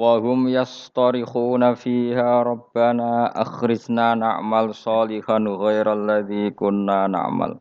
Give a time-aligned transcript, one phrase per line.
[0.00, 7.60] Wahum yastarikhuna fiha rabbana akhrizna na'mal salihan ghairal ladzi kunna na'mal.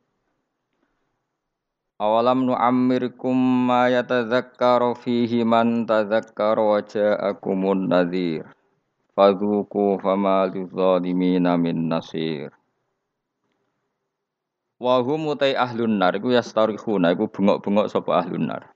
[2.00, 3.36] Awalam nu'ammirkum
[3.68, 8.48] ma yatadzakkaru fihi man tadzakkara wa ja'akumun nadhir.
[9.20, 12.56] Fadhuku fama lidzalimina min nasir.
[14.80, 18.72] Wahum utai ahlun nar iku yastarikhuna iku bengok-bengok sapa ahlun nar.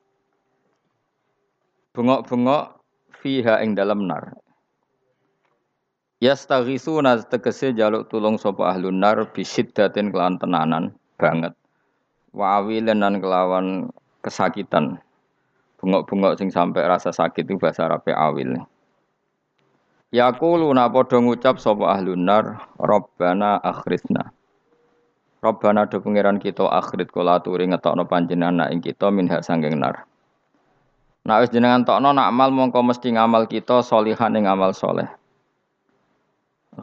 [1.96, 2.83] Bengok-bengok
[3.24, 4.36] fiha ing dalam nar.
[6.20, 11.56] Yastaghisuna tegese jaluk tulung sapa ahlun nar bisiddatin kelawan tenanan banget.
[12.36, 13.88] Wa lan kelawan
[14.20, 15.00] kesakitan.
[15.80, 18.56] Bengok-bengok sing sampai rasa sakit itu bahasa Arab awil.
[20.16, 24.32] Yaquluna padha ngucap sapa ahlun nar, Rabbana akhrizna.
[25.44, 30.08] Rabbana do pangeran kita akhrit kula aturi ngetokno panjenengan ing kita minha sanging nar.
[31.24, 35.08] Nak wis jenengan tokno nak amal mongko mesti ngamal kita solihan ing amal soleh.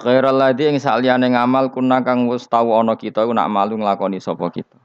[0.01, 4.49] Ghairal ladzi ing saliyane ngamal kuna kang wis tau ana kita nak malu nglakoni sapa
[4.49, 4.81] kita.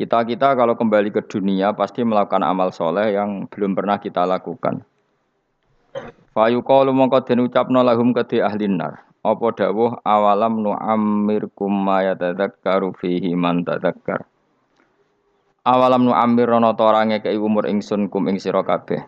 [0.00, 4.84] Kita-kita kalau kembali ke dunia pasti melakukan amal soleh yang belum pernah kita lakukan.
[6.32, 9.04] Fayu qalu mongko den ucapno lahum kedhi ahli nar.
[9.20, 14.24] Apa dawuh awalam nu amirkum ma yatadzakkaru fihi man tadzakkar.
[15.66, 19.02] Awalam nu amir rono to ora ngekeki umur ingsun kum ing sira kabeh.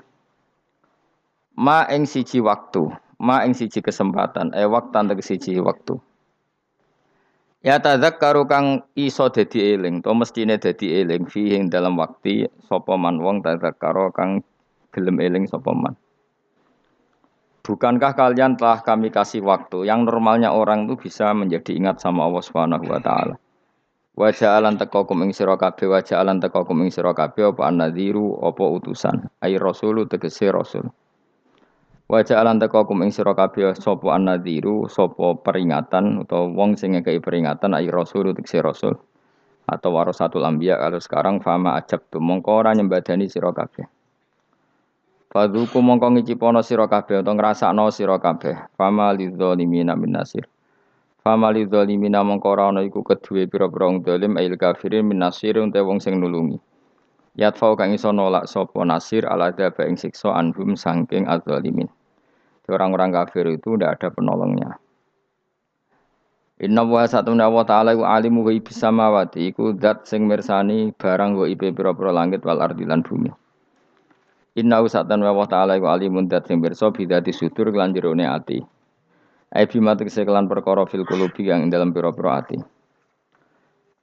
[1.55, 2.91] Ma ing siji waktu,
[3.23, 6.03] ma ing siji kesempatan, e waktan tegese siji waktu.
[7.63, 12.95] Ya tadzakkaru kang iso dadi eling, to mestine dadi eling fi ing dalam waktu sapa
[12.95, 14.43] man wong tadzakkaru kang
[14.91, 15.95] gelem eling sapa man.
[17.67, 22.43] Bukankah kalian telah kami kasih waktu yang normalnya orang itu bisa menjadi ingat sama Allah
[22.43, 23.39] Subhanahu wa taala.
[24.19, 27.71] Wajah alan teko kum ing sira kabeh wajah alan teko kum ing sira kabeh apa
[27.71, 29.31] anadhiru apa utusan?
[29.39, 30.91] Ai rasulu tegese rasul.
[32.11, 37.23] Wajah alan teko kum ing sira kabeh sapa anadhiru sapa peringatan utawa wong sing ngekeki
[37.23, 38.99] peringatan ai rasulu tegese rasul.
[39.71, 43.87] Atau warasatul anbiya kalau sekarang fama ajab tu mongko ora nyembadani sira kabeh.
[45.31, 48.67] Fadhuku mongko ngicipono sira kabeh utawa ngrasakno sira kabeh.
[48.75, 50.43] Fama lidzalimina min nasir
[51.29, 55.81] Famali zalimina mongko ora ana iku kedue pira-pira wong zalim ail kafirin min nasir te
[55.85, 56.57] wong sing nulungi.
[57.37, 61.85] Yatfau kang iso nolak sapa nasir ala daba ing siksa anhum sangking adzalimin.
[62.65, 64.81] Orang-orang kafir itu tidak ada penolongnya.
[66.65, 71.37] Inna wa satuna wa ta'ala wa alimu wa ibis samawati iku dat sing mirsani barang
[71.37, 73.29] wa ibe pira-pira langit wal ardi lan bumi.
[74.57, 78.78] Inna wa satuna wa ta'ala wa alimun dat sing mirsa bidati sudur lan ati.
[79.49, 82.61] Ai bima tegese kelan perkara fil qulubi yang dalam pira-pira ati.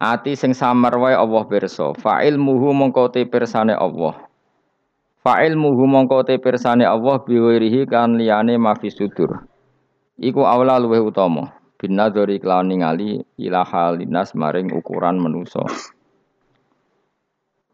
[0.01, 1.93] Ati sing samar wae Allah pirsa.
[2.01, 4.17] Fa ilmuhu mongko te pirsane Allah.
[5.21, 9.45] Fa ilmuhu mongko te pirsane Allah biwirihi kan liyane mafi sudur.
[10.17, 11.53] Iku awla luweh utama.
[11.77, 15.61] Binadzari kelawan ningali ila halinas maring ukuran manusa.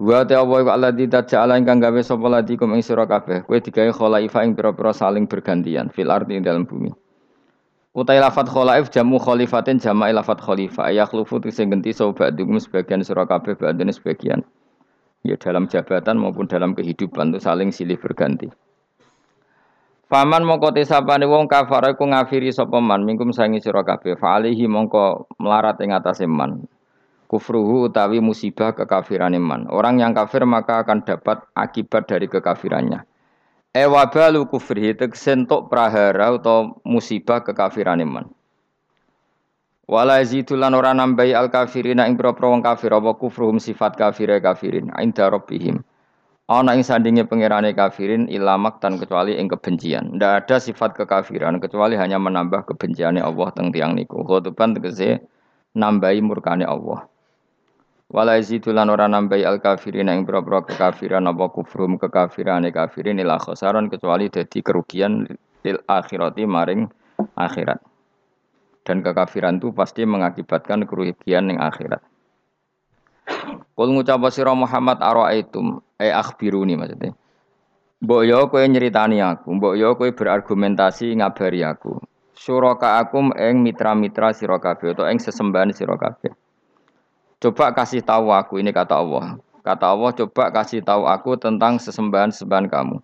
[0.01, 3.47] Wa ta Allah wa alladzi taja'ala ingkang gawe sapa ladikum ing sira kabeh.
[3.47, 6.89] Kowe digawe khalaifa ing pira-pira saling bergantian fil ardi ing dalam bumi.
[7.91, 13.27] Utai lafat kholaif jamu kholifatin jama lafat khalifah lufu sing genti sobat dugum sebagian surah
[13.27, 14.47] kabeh badan sebagian.
[15.27, 18.47] Ya dalam jabatan maupun dalam kehidupan itu saling silih berganti.
[20.07, 24.71] Faman mongko tesapane wong kafar iku ngafiri sapa man mingkum sangi sira kabeh fa alihi
[24.71, 26.63] mongko melarat ing atase man.
[27.27, 29.67] Kufruhu utawi musibah kekafiran man.
[29.67, 33.03] Orang yang kafir maka akan dapat akibat dari kekafirannya.
[33.71, 38.27] Ewabalu kufri tegsentuk prahara atau musibah kekafiran iman.
[39.87, 44.91] Wala zidulan ora nambahi al kafirina ing propro wong kafir apa kufruhum sifat kafire kafirin
[44.99, 45.83] inda rabbihim.
[46.51, 50.19] Ana ing sandinge pangerane kafirin ilamak tan kecuali ing kebencian.
[50.19, 54.23] Ndak ada sifat kekafiran kecuali hanya menambah kebenciane Allah teng tiang niku.
[54.27, 55.23] Khotoban tegese
[55.75, 57.10] nambahi murkane Allah.
[58.11, 63.87] Wala yazidulan ora nambahi al kafirin ing pira kekafiran apa kufrum kekafirane kafirin ila khosaron
[63.87, 65.23] kecuali dadi kerugian
[65.63, 66.91] lil akhirati maring
[67.39, 67.79] akhirat.
[68.83, 72.03] Dan kekafiran itu pasti mengakibatkan kerugian ning akhirat.
[73.71, 77.15] Kul ngucap sira Muhammad araaitum ay akhbiruni maksudnya.
[78.01, 81.95] Mbok yo kowe nyeritani aku, mbok yo kowe berargumentasi ngabari aku.
[82.35, 86.33] Suraka akum eng mitra-mitra sira kabeh utawa ing sesembahan sira kabeh.
[87.41, 89.41] Coba kasih tahu aku ini kata Allah.
[89.65, 93.01] Kata Allah coba kasih tahu aku tentang sesembahan-sesembahan kamu.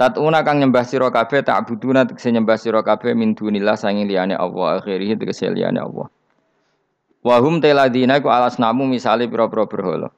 [0.00, 4.32] Tatuna kang nyembah sira kabeh tak buduna tegese nyembah sira kabeh min dunillah sanging liyane
[4.32, 6.08] Allah akhirih tegese liyane Allah.
[7.20, 10.08] Wa hum teladina iku alasnamu misale pira-pira berhala.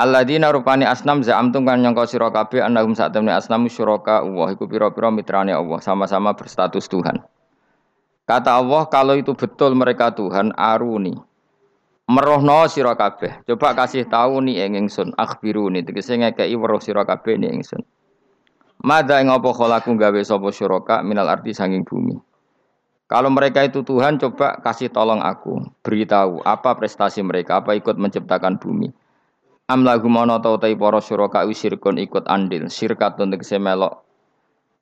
[0.00, 4.64] Alladzina rupani asnam za'amtum kan nyangka sira kabeh annahum sak temne asnam syuraka Allah iku
[4.64, 7.20] pira-pira mitrane Allah sama-sama berstatus Tuhan.
[8.24, 11.31] Kata Allah kalau itu betul mereka Tuhan aruni.
[12.10, 13.46] Merohno sira kabeh.
[13.46, 17.86] Coba kasih tahu nih ing ingsun akhbiruni tegese ngekeki weruh sira kabeh ning ingsun.
[18.82, 22.18] Mada ing apa kholaku gawe sapa syuraka minal arti sanging bumi.
[23.06, 28.58] Kalau mereka itu Tuhan, coba kasih tolong aku, beritahu apa prestasi mereka, apa ikut menciptakan
[28.58, 28.90] bumi.
[29.70, 34.02] Am lagu mono tau tai para syuraka wisirkun ikut andil, sirkat untuk melok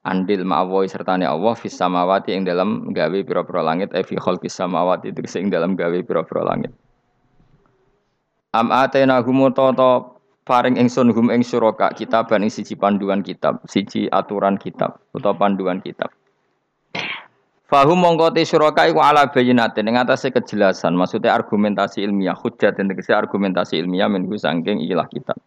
[0.00, 5.12] andil ma'awoy sertane Allah fis samawati ing dalam gawe pira-pira langit e fi khalqis samawati
[5.12, 6.72] itu ing dalam gawe pira-pira langit.
[8.50, 14.10] Am atena humu toto paring ingsun hum ing syuraka kitab ing siji panduan kitab, siji
[14.10, 16.10] aturan kitab utawa panduan kitab.
[17.70, 22.90] Fahum mongko te syuraka iku ala bayinatin ing atase kejelasan, maksudnya argumentasi ilmiah, hujjat dan
[22.90, 25.38] tegese argumentasi ilmiah menunggu sangking ilah kita.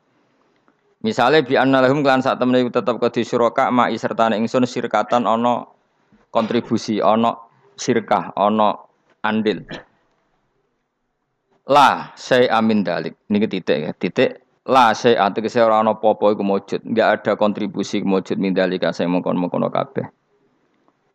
[1.03, 5.67] Misalnya bi anna lahum klan sak temene tetep kedhi syuraka ma'i sertane ingsun sirkatan ana
[6.31, 7.35] kontribusi, ana
[7.75, 8.79] sirkah, ana
[9.19, 9.67] andil.
[11.63, 13.15] Lah, saya amin dalik.
[13.31, 17.99] Niki titik ya, titik La saya tegese ora ana apa-apa iku mujud, enggak ada kontribusi
[17.99, 20.07] mujud min dalika saya mongkon-mongkon kabeh.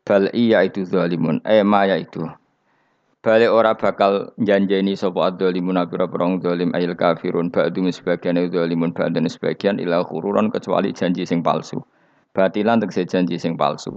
[0.05, 1.41] Bal iya itu zalimun.
[1.49, 2.29] Eh maya itu.
[3.25, 9.25] Balik ora bakal janjeni sapa adzalimun pira perang zalim ayil kafirun ba'du sebagian zalimun ba'dan
[9.33, 11.81] sebagian ila khururon kecuali janji sing palsu.
[12.37, 13.97] Batilan tegese janji sing palsu.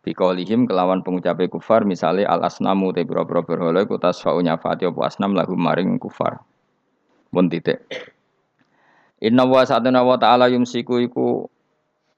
[0.00, 5.36] Biqaulihim kelawan pengucape kufar misale al asnamu te pira-pira berhala iku tasfa'u nyafati apa asnam
[5.36, 6.40] lagu maring kufar.
[7.36, 7.84] Mun titik.
[9.20, 11.44] Inna wa sa'atuna wa ta'ala yumsiku iku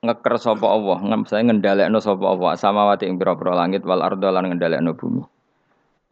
[0.07, 4.95] ngeker sapa Allah, saya ngendhalekno sapa Allah samawati ing pira-pira langit wal ardo lan ngendhalekno
[4.95, 5.27] bumi.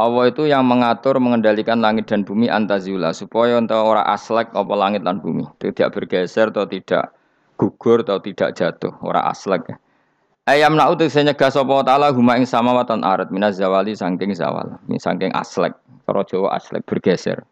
[0.01, 5.07] Allah itu yang mengatur mengendalikan langit dan bumi antazula supaya entah ora aslek apa langit
[5.07, 7.15] dan bumi, tidak bergeser atau tidak
[7.61, 9.77] gugur atau tidak jatuh, ora aslek.
[10.49, 15.29] Ayam nak utus nyegah sapa taala huma ing samawatan arat minaz zawali saking zawal, saking
[15.37, 15.77] aslek,
[16.09, 17.45] cara Jawa aslek bergeser.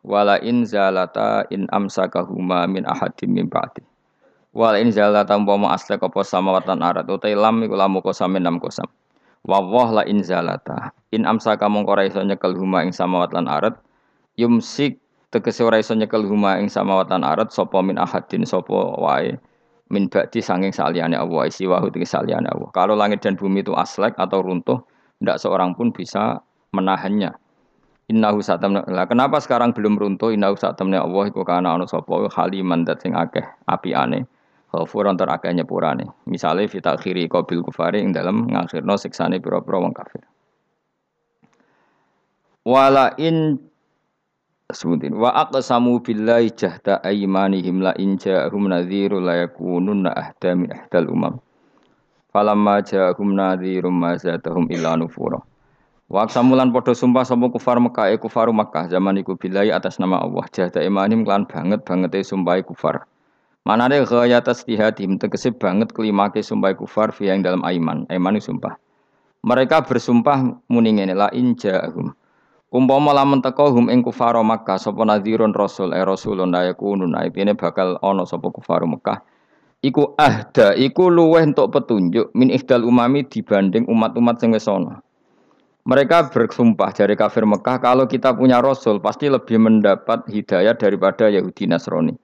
[0.00, 3.84] Wala in zalata in amsakahuma min ahadim min ba'di.
[4.56, 8.88] Wal in zalata umpama aslek apa samawatan arat utai lam iku lamu kosam enam kosam.
[9.44, 9.60] Wa
[9.92, 10.96] la in zalata.
[11.12, 13.76] In amsaka mongko iso nyekel huma ing samawat lan arat
[14.40, 14.96] yumsik
[15.28, 19.36] tegese ora iso nyekel huma ing samawat lan arat sapa min ahadin sapa wae
[19.90, 22.70] min ba'di sanging saliyane Allah isi wahu tegese saliyane Allah.
[22.70, 24.78] Kalau langit dan bumi itu aslek atau runtuh,
[25.18, 26.40] tidak seorang pun bisa
[26.70, 27.34] menahannya.
[28.10, 28.82] Innahu satamna.
[28.90, 30.34] Lah kenapa sekarang belum runtuh?
[30.34, 34.26] Innahu satamna Allah iku kana ana sapa haliman dat sing akeh apiane
[34.70, 36.06] Ghafuran tur akeh nyepurane.
[36.30, 40.22] Misale fi takhiri qabil kufari ing dalem ngakhirno siksane pira-pira wong kafir.
[42.62, 43.58] Wala in
[44.72, 51.10] sebutin wa aqsamu billahi jahda aymanihim la in ja'ahum nadhiru la yakununna ahda min ahdal
[51.10, 51.34] umam.
[52.30, 55.42] Falamma ja'ahum nadhirum ma zadahum illa nufura.
[56.10, 60.18] Wa samulan padha sumpah sapa kufar Mekah e kufaru Mekah zaman iku billahi atas nama
[60.18, 63.06] Allah jahda imanim klan banget bangete sumpah kufar.
[63.62, 68.10] Mana ada gaya tasdihadim tegese banget kelimake sumpah kufar fi yang dalam aiman.
[68.10, 68.74] Aiman itu sumpah.
[69.40, 72.12] Mereka bersumpah muni la injahum.
[72.70, 77.58] Umpama lamun teko hum ing kufar Makkah sapa nadhirun rasul eh rasulun la yakunun aipine
[77.58, 79.26] bakal ana sapa kufar Makkah.
[79.82, 85.02] Iku ahda, iku luweh untuk petunjuk min ihdal umami dibanding umat-umat sing wis ana.
[85.88, 91.64] Mereka bersumpah dari kafir Mekah kalau kita punya rasul pasti lebih mendapat hidayah daripada Yahudi
[91.66, 92.14] Nasrani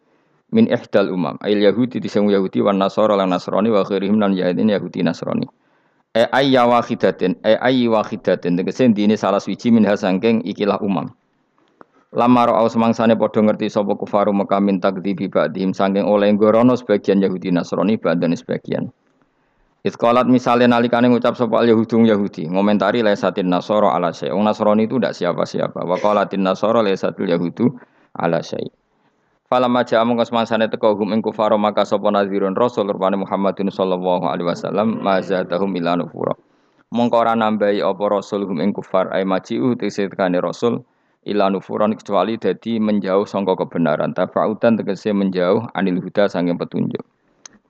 [0.54, 4.38] min ihdal umam ayil yahudi di sing yahudi wan nasara lan nasrani wa khairihim lan
[4.38, 5.50] yahudi nasrani
[6.16, 11.12] e ayya wahidatin e ayyi wahidatin tegese dine salah suci min hasangking ikilah umam
[12.16, 17.20] Lama ro'au semangsane padha ngerti sapa kufaru Mekah min takdzibi ba'dihim saking oleh gorono sebagian
[17.20, 18.88] Yahudi Nasrani badan sebagian.
[19.84, 24.32] Iskolat misalnya nalikane ngucap sapa Yahudung Yahudi, ngomentari lesatin Nasoro ala syai.
[24.32, 25.82] Wong Nasrani itu tidak siapa-siapa.
[25.82, 27.74] Wa qalatin Nasoro lesatul Yahudu
[28.16, 28.64] ala syai.
[29.46, 34.26] Fala maja amung kasmansane teko hum ing kufar maka sapa nazirun rasul rupane Muhammadin sallallahu
[34.26, 36.34] alaihi wasallam mazatahum ila nufura.
[36.90, 40.82] Mongko ora nambahi apa rasul hum ing kufar ay maji'u tekane rasul
[41.30, 47.06] ila nufuran kecuali dadi menjauh sangka kebenaran tafaudan tegese menjauh anil huda sanging petunjuk.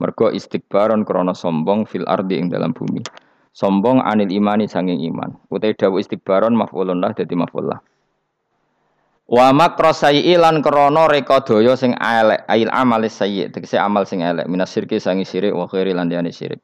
[0.01, 3.05] Mergo istikbaron krana sombong fil ardi ing dalam bumi.
[3.53, 5.33] Sombong anil imani sanging iman.
[5.53, 7.81] Utai dawu istikbaron maf'ulun lah dadi maf'ul lah.
[9.27, 14.23] Wa makra sayyi lan krana reka daya sing elek, ail amal sayyi, tegese amal sing
[14.23, 16.63] elek, minas syirki sangi syirik wa khairi lan liyane syirik.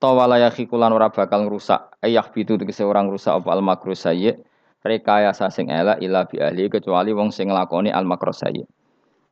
[0.00, 4.32] Tawala yakhikulan ora bakal ngrusak, ayah bitu tegese orang rusak apa al makru sayyi,
[4.80, 8.64] rekayasa sing elek ila bi ahli kecuali wong sing nglakoni al makru sayyi.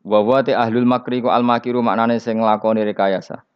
[0.05, 3.49] Wa wa te ahlul makri ku al makiru maknane sing nglakoni rekayasa.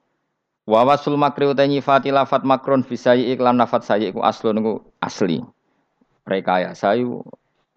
[0.65, 4.73] Wa wasul makri uta nyifati lafat makron fisai iklan lafat sayi ku aslun ku
[5.05, 5.45] asli.
[6.25, 7.21] Rekayasa yu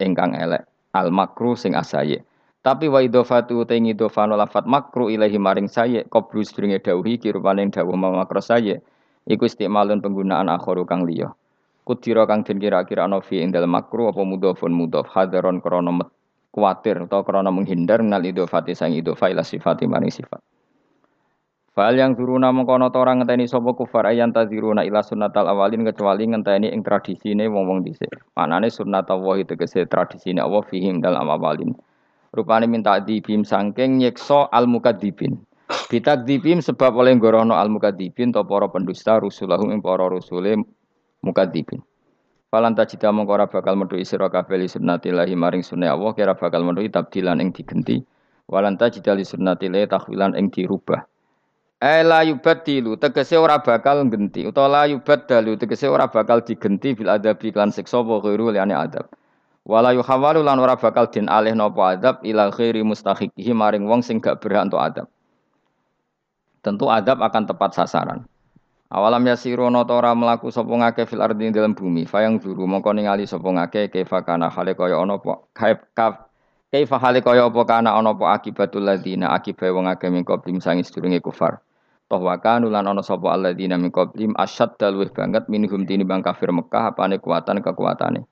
[0.00, 0.64] ingkang elek
[0.96, 2.24] al makru sing asaye.
[2.64, 7.94] Tapi wa idofatu uta ngidofano lafat makru ilahi maring saye qabru sedringe dawuhi kirupane dawuh
[7.94, 8.82] makro saye
[9.28, 11.30] iku istimalun penggunaan akhoru kang liya.
[11.86, 15.94] Kudira kang den kira-kira ana fi ing dalem makru apa mudhofun mudhof hadaron krana
[16.50, 20.42] kuatir atau karena menghindar nal idofati sang idofa ila sifati maring sifat.
[21.76, 26.72] Fal yang turuna mengkono orang ngenteni sapa kufar ayan tadziruna ila sunnatal awalin kecuali ngenteni
[26.72, 28.16] ing tradisine wong-wong dhisik.
[28.32, 31.76] Manane sunnat Allah tegese tradisine Allah fihim dalam awalin.
[32.32, 35.36] Rupane minta dibim sangking nyekso al mukadzibin.
[35.92, 40.56] Bitakdzibim sebab oleh gorono al mukadzibin to para pendusta rusulahum ing para rusule
[41.20, 41.84] mukadzibin.
[42.48, 46.64] Falan tajida mongko ora bakal metu sira kabeh li sunnatillahi maring sunah Allah kira bakal
[46.64, 48.00] metu tabdilan ing digenti.
[48.48, 51.04] Walan tajida li sunnatillahi takhwilan ing dirubah.
[51.76, 57.52] Ela yubadilu tegese ora bakal genti utawa la yubadalu tegese ora bakal digenti bil adabi
[57.52, 59.12] lan siksa wa ghairu liane adab.
[59.68, 64.24] Wala yuhawalu lan ora bakal den alih napa adab ila khairi mustahiqihi maring wong sing
[64.24, 65.06] gak berhak untuk adab.
[66.64, 68.24] Tentu adab akan tepat sasaran.
[68.88, 73.28] Awalam yasiru ana ora mlaku sapa ngake fil ardi dalam bumi, fayang zuru mongko ningali
[73.28, 75.44] sapa ngake kaifa kana hale kaya ana apa
[76.72, 80.80] kaifa hale kaya apa kana ana apa akibatul ladina akibat wong akeh min qablim sangi
[80.80, 81.65] sedurunge kufar.
[82.06, 86.54] Toh wa kanu lan ana sapa alladzina min qablim asyad dalwih banget minhum bang kafir
[86.54, 88.22] Mekah apane kuatan kekuatane.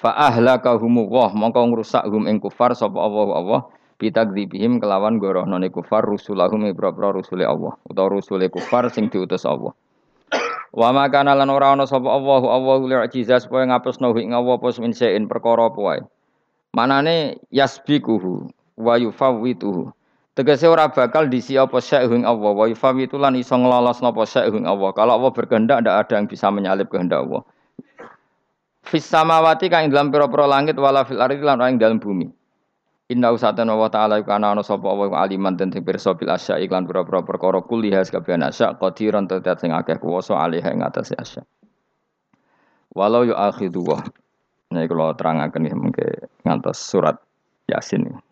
[0.00, 3.60] Fa ahlakahum wa mongko ngrusak hum ing kufar sapa Allah Allah
[4.00, 9.76] bitakdzibihim kelawan gorohnone kufar rusulahum ibra rusule Allah utawa rusule kufar sing diutus Allah.
[10.72, 14.96] Wa makana lan ora ana sapa Allahu Allahu li'jiza supaya ngapusno ing Allah apa min
[14.96, 16.00] sein perkara apa wae.
[16.72, 18.48] Manane yasbikuhu
[18.80, 19.92] wa yufawwituhu.
[20.30, 24.94] Tegese ora bakal disi apa syai'un Allah wa yufawwitu lan iso nglolos napa syai'un Allah.
[24.94, 27.42] Kalau Allah berkehendak ndak ada yang bisa menyalip kehendak Allah.
[28.86, 32.30] Fis samawati kang dalam pira-pira langit wala fil ardi lan ing dalam bumi.
[33.10, 36.86] Inna usatan wa ta'ala iku ana sapa wa aliman den sing pirsa bil asya iklan
[36.86, 41.42] pira-pira perkara kuliah kabeh asya qadiran tetet sing akeh kuwasa alih ing atase asya.
[42.94, 43.98] Walau yu akhidu wa.
[44.70, 47.18] Nah, kalau terangaken ya mungkin ngantos surat
[47.66, 48.29] Yasin.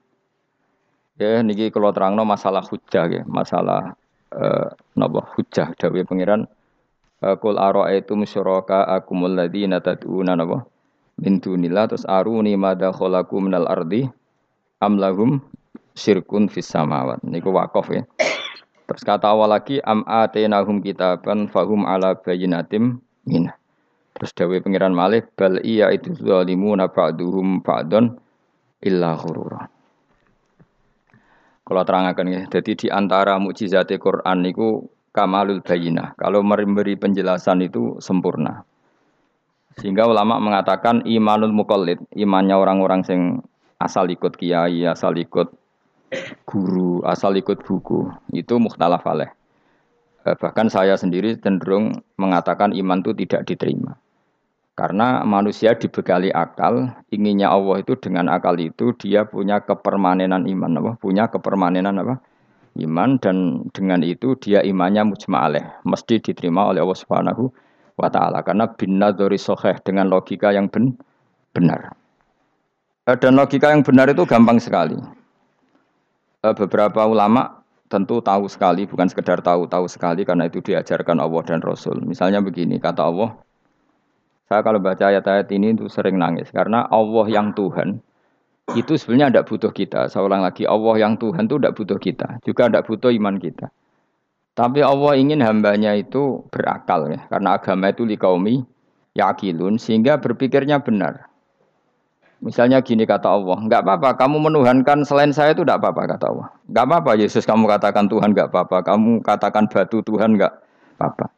[1.18, 3.98] Ya niki kalau terangno masalah hujah ya, masalah
[4.30, 6.46] eh, napa hujah dawuh pangeran
[7.18, 10.62] Kul ara'aitum syuraka akumul ladzina tad'una napa
[11.18, 14.06] min dunillah terus aruni madza khalaqu minal ardi
[14.78, 15.42] amlahum
[15.98, 17.18] syirkun fis samawat.
[17.26, 18.06] Niku wakaf ya.
[18.86, 23.50] Terus kata awal lagi am atenahum kitaban fahum ala bayinatim min.
[24.14, 28.14] Terus dawe pengiran malih bal iya itu zalimuna ba'duhum ba'don
[28.86, 29.66] illa ghurura.
[31.68, 36.16] Kalau terangkan ya, jadi di antara mukjizat Quran niku kamalul bayinah.
[36.16, 38.64] Kalau memberi penjelasan itu sempurna.
[39.76, 43.20] Sehingga ulama mengatakan imanul mukallid, imannya orang-orang sing
[43.76, 45.52] asal ikut kiai, asal ikut
[46.48, 49.30] guru, asal ikut buku, itu mukhtalaf alaih.
[50.26, 53.94] Eh, bahkan saya sendiri cenderung mengatakan iman itu tidak diterima.
[54.78, 60.92] Karena manusia dibekali akal, inginnya Allah itu dengan akal itu dia punya kepermanenan iman, apa?
[61.02, 62.22] punya kepermanenan apa?
[62.78, 67.50] Iman dan dengan itu dia imannya mujma'aleh, mesti diterima oleh Allah Subhanahu
[67.98, 69.34] wa taala karena bin nadzari
[69.82, 70.94] dengan logika yang ben,
[71.50, 71.98] benar.
[73.10, 74.94] Eh, dan logika yang benar itu gampang sekali.
[76.46, 81.42] Eh, beberapa ulama tentu tahu sekali, bukan sekedar tahu, tahu sekali karena itu diajarkan Allah
[81.42, 81.98] dan Rasul.
[82.06, 83.34] Misalnya begini, kata Allah,
[84.48, 88.00] saya kalau baca ayat-ayat ini itu sering nangis karena Allah yang Tuhan
[88.76, 90.00] itu sebenarnya tidak butuh kita.
[90.12, 93.72] Saya ulang lagi, Allah yang Tuhan itu tidak butuh kita, juga tidak butuh iman kita.
[94.52, 98.66] Tapi Allah ingin hambanya itu berakal ya, karena agama itu likaumi
[99.16, 101.30] yakilun sehingga berpikirnya benar.
[102.38, 106.48] Misalnya gini kata Allah, nggak apa-apa, kamu menuhankan selain saya itu nggak apa-apa kata Allah.
[106.70, 110.52] Nggak apa-apa Yesus kamu katakan Tuhan nggak apa-apa, kamu katakan batu Tuhan nggak
[110.98, 111.37] apa-apa.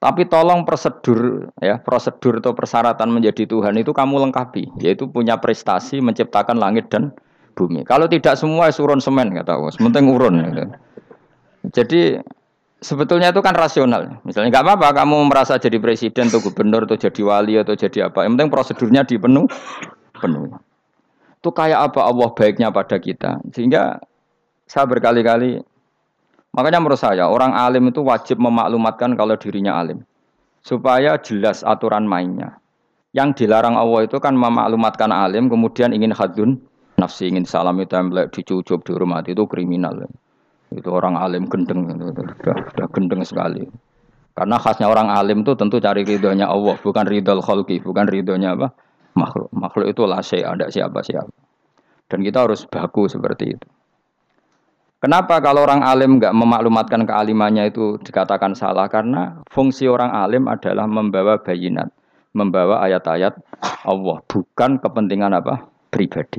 [0.00, 6.00] Tapi tolong prosedur ya prosedur atau persyaratan menjadi Tuhan itu kamu lengkapi, yaitu punya prestasi
[6.00, 7.12] menciptakan langit dan
[7.52, 7.84] bumi.
[7.84, 10.40] Kalau tidak semua surun semen kata Allah, sementing urun.
[10.40, 10.64] Gitu.
[11.76, 12.00] Jadi
[12.80, 14.24] sebetulnya itu kan rasional.
[14.24, 18.24] Misalnya nggak apa-apa kamu merasa jadi presiden atau gubernur atau jadi wali atau jadi apa.
[18.24, 19.44] Yang penting prosedurnya dipenuh
[20.16, 20.48] penuh.
[21.40, 23.44] Itu kayak apa Allah baiknya pada kita.
[23.52, 24.00] Sehingga
[24.64, 25.60] saya berkali-kali
[26.56, 30.02] makanya menurut saya orang alim itu wajib memaklumatkan kalau dirinya alim
[30.60, 32.60] supaya jelas aturan mainnya.
[33.10, 36.62] Yang dilarang Allah itu kan memaklumatkan alim kemudian ingin hadun
[36.94, 40.06] nafsi ingin salam itu template dicucup dihormati itu kriminal.
[40.70, 43.66] Itu orang alim gendeng itu, sudah, sudah gendeng sekali.
[44.30, 48.70] Karena khasnya orang alim itu tentu cari ridhonya Allah, bukan ridho khalqi, bukan ridhonya apa?
[49.18, 49.50] makhluk.
[49.50, 51.34] Makhluk itu lah ada siapa-siapa.
[52.06, 53.66] Dan kita harus baku seperti itu.
[55.00, 58.84] Kenapa kalau orang alim nggak memaklumatkan kealimannya itu dikatakan salah?
[58.92, 61.88] Karena fungsi orang alim adalah membawa bayinat
[62.30, 63.34] membawa ayat-ayat
[63.82, 65.66] Allah, bukan kepentingan apa?
[65.90, 66.38] pribadi.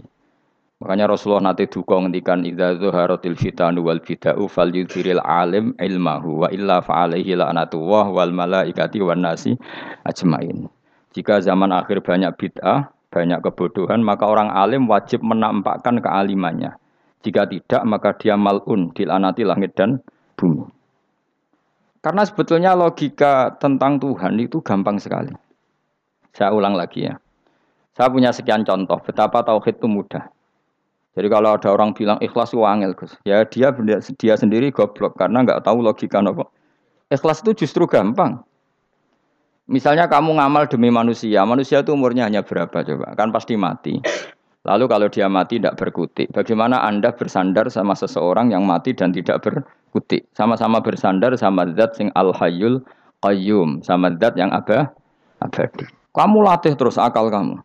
[0.82, 6.82] Makanya Rasulullah nanti duka ngendikan idza zuharatil fitanu wal fida'u falyudhiril alim ilmahu wa illa
[6.82, 9.54] fa'alaihi la'natullah wal malaikati wan nasi
[10.08, 10.66] ajmain.
[11.14, 16.74] Jika zaman akhir banyak bid'ah, banyak kebodohan, maka orang alim wajib menampakkan kealimannya.
[17.22, 20.02] Jika tidak, maka dia malun, dilanati langit dan
[20.34, 20.66] bumi.
[22.02, 25.30] Karena sebetulnya logika tentang Tuhan itu gampang sekali.
[26.34, 27.22] Saya ulang lagi ya.
[27.94, 30.26] Saya punya sekian contoh betapa tauhid itu mudah.
[31.14, 33.14] Jadi kalau ada orang bilang ikhlas itu angel, Gus.
[33.28, 33.70] Ya dia
[34.18, 36.50] dia sendiri goblok karena nggak tahu logika apa.
[37.12, 38.42] Ikhlas itu justru gampang.
[39.70, 43.14] Misalnya kamu ngamal demi manusia, manusia itu umurnya hanya berapa coba?
[43.14, 44.00] Kan pasti mati.
[44.62, 49.42] Lalu kalau dia mati tidak berkutik, bagaimana Anda bersandar sama seseorang yang mati dan tidak
[49.42, 50.30] berkutik?
[50.38, 52.86] Sama-sama bersandar sama zat sing al-hayyul
[53.26, 54.94] qayyum, sama zat yang abah
[55.42, 55.90] abadi.
[56.14, 57.58] Kamu latih terus akal kamu.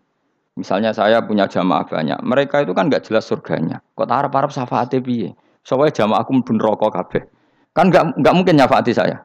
[0.56, 3.84] Misalnya saya punya jamaah banyak, mereka itu kan nggak jelas surganya.
[3.92, 5.36] Kok harap harap syafaatnya piye?
[5.68, 7.28] Soalnya jamaah aku pun rokok kabeh.
[7.76, 9.20] Kan nggak nggak mungkin nyafaati saya.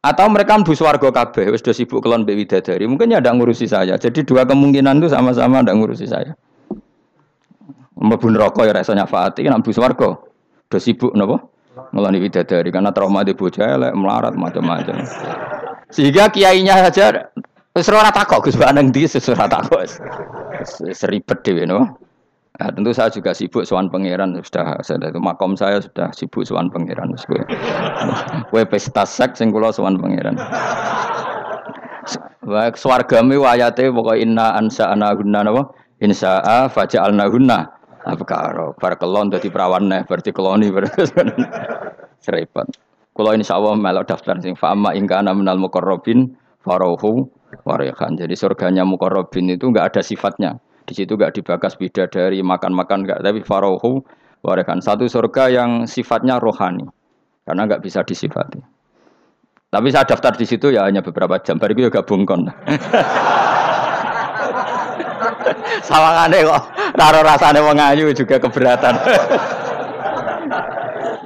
[0.00, 2.88] Atau mereka mlebu swarga kabeh, sudah sibuk kelon mbek widadari.
[2.88, 3.96] Mungkin ya ndak ngurusi saya.
[4.00, 6.32] Jadi dua kemungkinan itu sama-sama ndak ngurusi saya.
[7.94, 10.18] Mlebu neraka ya rasa nyafaati kan mlebu swarga.
[10.70, 11.46] Udah sibuk napa?
[11.94, 15.02] Ngeloni widadari karena trauma di bocah elek, melarat macam-macam.
[15.90, 17.30] Sehingga kiainya saja
[17.74, 19.82] Wis ora takok Gus Baneng ndi wis ora takok.
[20.94, 21.98] Seribet dhewe no.
[22.54, 26.70] Nah, tentu saya juga sibuk sowan pangeran sudah saya itu makom saya sudah sibuk sowan
[26.70, 27.42] pangeran wis kowe.
[28.54, 30.38] Kowe pesta seks sing kula sowan pangeran.
[32.46, 35.74] Wa swargame wayate pokoke inna ansa ana gunna napa?
[35.98, 37.74] Insa'a faja'alna gunna.
[38.04, 40.68] Abkaro bar kelon dadi perawan neh berarti keloni.
[43.14, 46.34] Kula insyaallah melok daftar sing fa'ama ingkana minal muqarrabin
[46.66, 47.30] farauhu
[47.62, 48.18] warehan.
[48.18, 50.58] Jadi surganya mukorobin itu nggak ada sifatnya.
[50.82, 54.02] Di situ nggak dibakas bidadari makan-makan nggak, tapi farauhu
[54.42, 54.82] warehan.
[54.82, 56.90] Satu surga yang sifatnya rohani,
[57.46, 58.58] karena nggak bisa disifati.
[59.70, 61.62] Tapi saya daftar di situ ya hanya beberapa jam.
[61.62, 62.26] Baru itu gabung.
[65.88, 66.62] Sawangane kok
[66.96, 68.94] raro rasane wong ayu juga keberatan.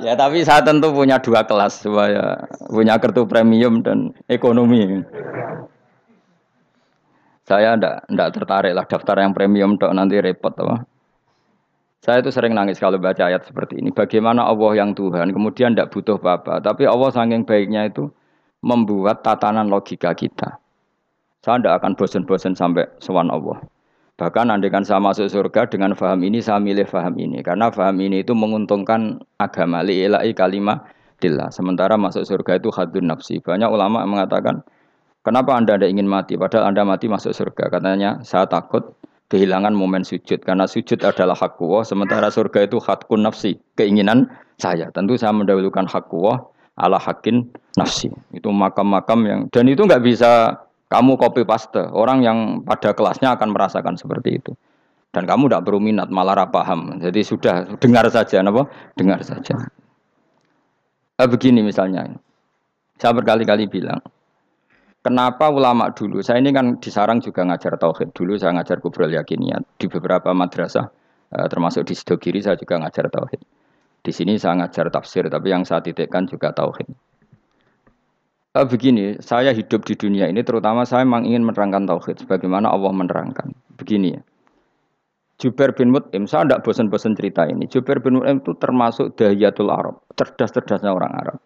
[0.04, 5.02] ya tapi saya tentu punya dua kelas supaya punya kartu premium dan ekonomi.
[7.48, 10.84] Saya ndak ndak tertarik lah daftar yang premium dok nanti repot apa.
[11.98, 13.90] Saya itu sering nangis kalau baca ayat seperti ini.
[13.90, 18.06] Bagaimana Allah yang Tuhan kemudian ndak butuh apa-apa, tapi Allah saking baiknya itu
[18.62, 20.62] membuat tatanan logika kita.
[21.42, 23.58] Saya ndak akan bosan-bosan sampai sewan Allah.
[24.18, 27.38] Bahkan kan saya masuk surga dengan faham ini, saya milih faham ini.
[27.38, 29.86] Karena faham ini itu menguntungkan agama.
[29.86, 30.82] Li'ilai kalimah
[31.22, 31.54] dillah.
[31.54, 33.38] Sementara masuk surga itu hadun nafsi.
[33.38, 34.66] Banyak ulama mengatakan,
[35.26, 36.40] Kenapa Anda tidak ingin mati?
[36.40, 37.68] Padahal Anda mati masuk surga.
[37.68, 38.96] Katanya, saya takut
[39.28, 40.40] kehilangan momen sujud.
[40.40, 43.60] Karena sujud adalah hak Allah, sementara surga itu hakun nafsi.
[43.76, 44.88] Keinginan saya.
[44.94, 46.48] Tentu saya mendahulukan hak Allah
[46.80, 47.44] ala hakin
[47.76, 48.08] nafsi.
[48.32, 49.40] Itu makam-makam yang...
[49.52, 50.56] Dan itu nggak bisa
[50.88, 51.80] kamu copy paste.
[51.92, 54.52] Orang yang pada kelasnya akan merasakan seperti itu.
[55.12, 57.00] Dan kamu tidak perlu minat, malah paham.
[57.00, 58.44] Jadi sudah, dengar saja.
[58.44, 58.68] Apa?
[58.96, 59.56] Dengar saja.
[61.16, 62.08] Nah, begini misalnya.
[62.98, 64.02] Saya berkali-kali bilang,
[64.98, 66.20] Kenapa ulama dulu?
[66.20, 70.34] Saya ini kan di Sarang juga ngajar tauhid dulu, saya ngajar kubrol yakiniyat di beberapa
[70.34, 70.90] madrasah,
[71.32, 73.40] eh, termasuk di Sidogiri saya juga ngajar tauhid.
[74.02, 76.90] Di sini saya ngajar tafsir, tapi yang saya titikkan juga tauhid.
[78.58, 83.54] Begini, saya hidup di dunia ini terutama saya memang ingin menerangkan tauhid, sebagaimana Allah menerangkan.
[83.78, 84.22] Begini ya.
[85.38, 87.70] Jubair bin Mut'im, saya tidak bosan-bosan cerita ini.
[87.70, 91.38] Jubair bin Mut'im itu termasuk dahiyatul Arab, cerdas-cerdasnya orang Arab.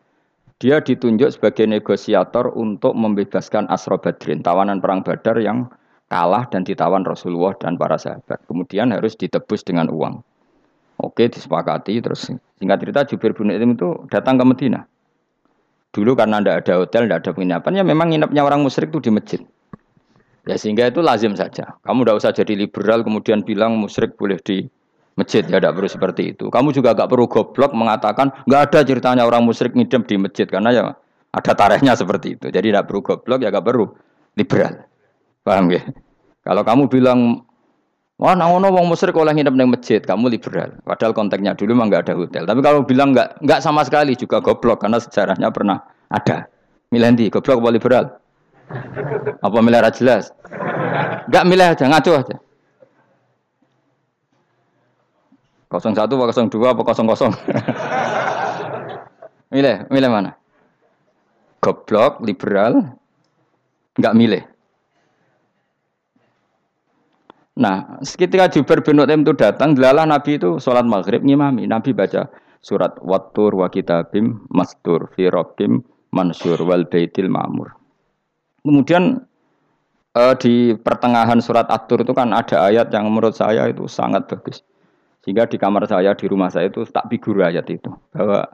[0.57, 5.68] Dia ditunjuk sebagai negosiator untuk membebaskan Asro Badrin, tawanan perang Badar yang
[6.09, 8.40] kalah dan ditawan Rasulullah dan para sahabat.
[8.48, 10.25] Kemudian harus ditebus dengan uang.
[11.03, 11.98] Oke, disepakati.
[12.01, 14.87] Terus singkat cerita Jubir bin Itim itu datang ke Medina.
[15.92, 19.11] Dulu karena tidak ada hotel, tidak ada penginapan, ya memang nginepnya orang musyrik itu di
[19.12, 19.40] masjid.
[20.48, 21.78] Ya sehingga itu lazim saja.
[21.85, 24.66] Kamu tidak usah jadi liberal kemudian bilang musyrik boleh di
[25.14, 26.50] masjid ya tidak perlu seperti itu.
[26.50, 30.70] Kamu juga gak perlu goblok mengatakan nggak ada ceritanya orang musyrik ngidam di masjid karena
[30.74, 30.85] ya
[31.31, 32.46] ada tarehnya seperti itu.
[32.50, 33.87] Jadi tidak perlu goblok ya gak perlu
[34.35, 34.83] liberal.
[35.46, 35.83] Paham ya?
[36.42, 37.46] Kalau kamu bilang
[38.22, 40.78] Wah, nangono wong musyrik oleh nginep di masjid, kamu liberal.
[40.87, 42.46] Padahal konteksnya dulu mah nggak ada hotel.
[42.46, 46.46] Tapi kalau bilang nggak nggak sama sekali juga goblok karena sejarahnya pernah ada.
[46.94, 48.04] Milih goblok apa liberal?
[49.42, 50.30] Apa milih jelas?
[51.26, 52.37] Nggak milih aja, ngaco aja.
[55.72, 57.32] 01 apa 02 apa 00?
[59.56, 60.38] milih, milih mana?
[61.58, 62.94] Goblok, liberal,
[63.98, 64.51] nggak milih.
[67.52, 71.68] Nah, ketika Jubair bin itu datang, delalah Nabi itu sholat maghrib ngimami.
[71.68, 72.32] Nabi baca
[72.64, 75.84] surat Wattur wa kitabim mastur fi rabbim
[76.14, 77.76] mansur wal baitil ma'mur.
[78.62, 79.20] Kemudian
[80.16, 84.64] eh, di pertengahan surat At-Tur itu kan ada ayat yang menurut saya itu sangat bagus.
[85.22, 87.90] Sehingga di kamar saya, di rumah saya itu tak figur ayat itu.
[88.14, 88.48] Bahwa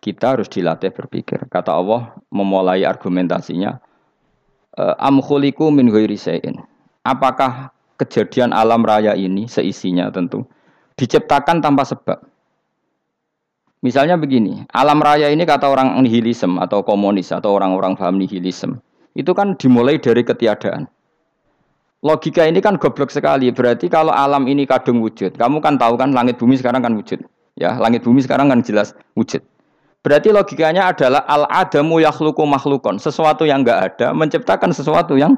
[0.00, 1.44] kita harus dilatih berpikir.
[1.50, 3.80] Kata Allah memulai argumentasinya.
[4.76, 6.20] Eh, Am khuliku min ghairi
[7.00, 10.48] Apakah kejadian alam raya ini seisinya tentu
[10.96, 12.18] diciptakan tanpa sebab.
[13.80, 18.76] Misalnya begini, alam raya ini kata orang nihilisme atau komunis atau orang-orang paham nihilisme,
[19.16, 20.84] itu kan dimulai dari ketiadaan.
[22.04, 23.52] Logika ini kan goblok sekali.
[23.52, 27.24] Berarti kalau alam ini kadung wujud, kamu kan tahu kan langit bumi sekarang kan wujud.
[27.56, 29.44] Ya, langit bumi sekarang kan jelas wujud.
[30.00, 35.36] Berarti logikanya adalah al adamu yakhluqu makhlukon, sesuatu yang enggak ada menciptakan sesuatu yang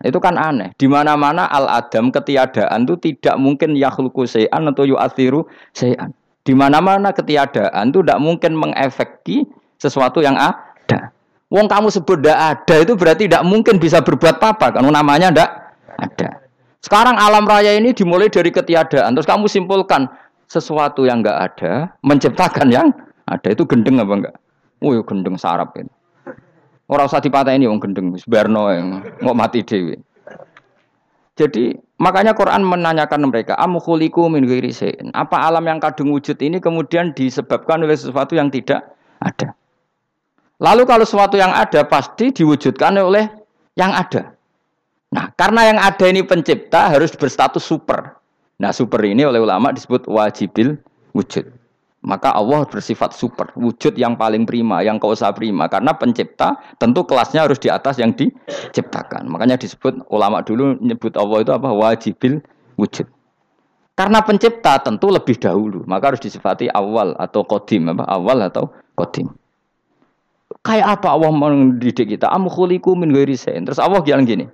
[0.00, 0.72] itu kan aneh.
[0.80, 5.44] Di mana-mana al-adam ketiadaan itu tidak mungkin yakhluku sayan atau yu'athiru
[5.76, 6.10] sayan.
[6.42, 9.46] Di mana-mana ketiadaan itu tidak mungkin mengefeki
[9.78, 11.14] sesuatu yang ada.
[11.52, 15.50] Wong kamu sebut tidak ada itu berarti tidak mungkin bisa berbuat apa kan namanya tidak
[16.00, 16.28] ada.
[16.82, 19.14] Sekarang alam raya ini dimulai dari ketiadaan.
[19.14, 20.10] Terus kamu simpulkan
[20.50, 22.90] sesuatu yang enggak ada menciptakan yang
[23.30, 24.36] ada itu gendeng apa enggak?
[24.82, 25.92] Oh, gendeng sarap ini.
[26.92, 27.24] Orang usah
[27.56, 29.96] ini wong gendeng, Berno yang mau mati dewi.
[31.40, 34.44] Jadi makanya Quran menanyakan mereka, amukhuliku min
[35.16, 38.92] Apa alam yang kadung wujud ini kemudian disebabkan oleh sesuatu yang tidak
[39.24, 39.56] ada?
[40.60, 43.24] Lalu kalau sesuatu yang ada pasti diwujudkan oleh
[43.72, 44.36] yang ada.
[45.16, 48.20] Nah, karena yang ada ini pencipta harus berstatus super.
[48.60, 50.76] Nah, super ini oleh ulama disebut wajibil
[51.16, 51.48] wujud.
[52.02, 55.70] Maka Allah bersifat super, wujud yang paling prima, yang kau usah prima.
[55.70, 59.30] Karena pencipta tentu kelasnya harus di atas yang diciptakan.
[59.30, 61.70] Makanya disebut ulama dulu nyebut Allah itu apa?
[61.70, 62.42] Wajibil
[62.74, 63.06] wujud.
[63.94, 68.02] Karena pencipta tentu lebih dahulu, maka harus disifati awal atau kodim, apa?
[68.10, 69.30] Awal atau kodim.
[70.66, 72.26] Kayak apa Allah mendidik kita?
[72.34, 74.50] Amkhuliku min Terus Allah bilang gini,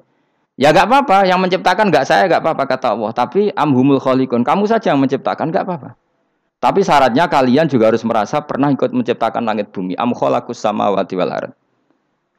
[0.58, 3.14] Ya gak apa-apa, yang menciptakan gak saya gak apa-apa kata Allah.
[3.14, 5.94] Tapi amhumul kholikun, kamu saja yang menciptakan gak apa-apa.
[6.58, 9.94] Tapi syaratnya kalian juga harus merasa pernah ikut menciptakan langit bumi.
[9.94, 11.30] Am khalaqus samawati wal.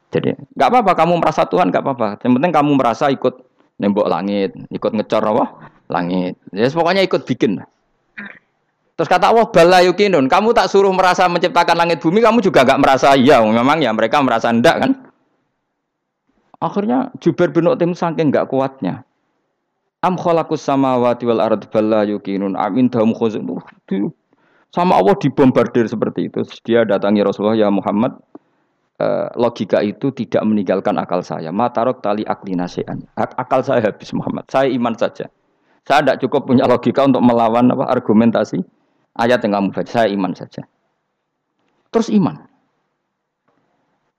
[0.09, 2.07] Jadi, nggak apa-apa kamu merasa Tuhan nggak apa-apa.
[2.25, 3.45] Yang penting kamu merasa ikut
[3.79, 5.45] nembok langit, ikut ngecor apa?
[5.87, 6.35] Langit.
[6.51, 7.63] Ya pokoknya ikut bikin.
[8.99, 12.81] Terus kata Allah bala yukinun, kamu tak suruh merasa menciptakan langit bumi, kamu juga nggak
[12.83, 13.39] merasa iya.
[13.39, 14.91] Memang ya mereka merasa ndak kan?
[16.59, 19.07] Akhirnya Jubair bin Utim saking nggak kuatnya.
[19.99, 23.43] Am khalaqus samawati wal ard balla yuqinun amin dahum khuzun.
[24.71, 26.45] Sama Allah dibombardir seperti itu.
[26.63, 28.15] Dia datangi Rasulullah ya Muhammad
[29.01, 31.51] eh, logika itu tidak meninggalkan akal saya.
[31.51, 33.03] Matarok tali akli nasian.
[33.17, 34.47] Akal saya habis Muhammad.
[34.47, 35.27] Saya iman saja.
[35.83, 38.61] Saya tidak cukup punya logika untuk melawan apa argumentasi
[39.19, 39.89] ayat yang kamu baca.
[39.89, 40.63] Saya iman saja.
[41.89, 42.48] Terus iman.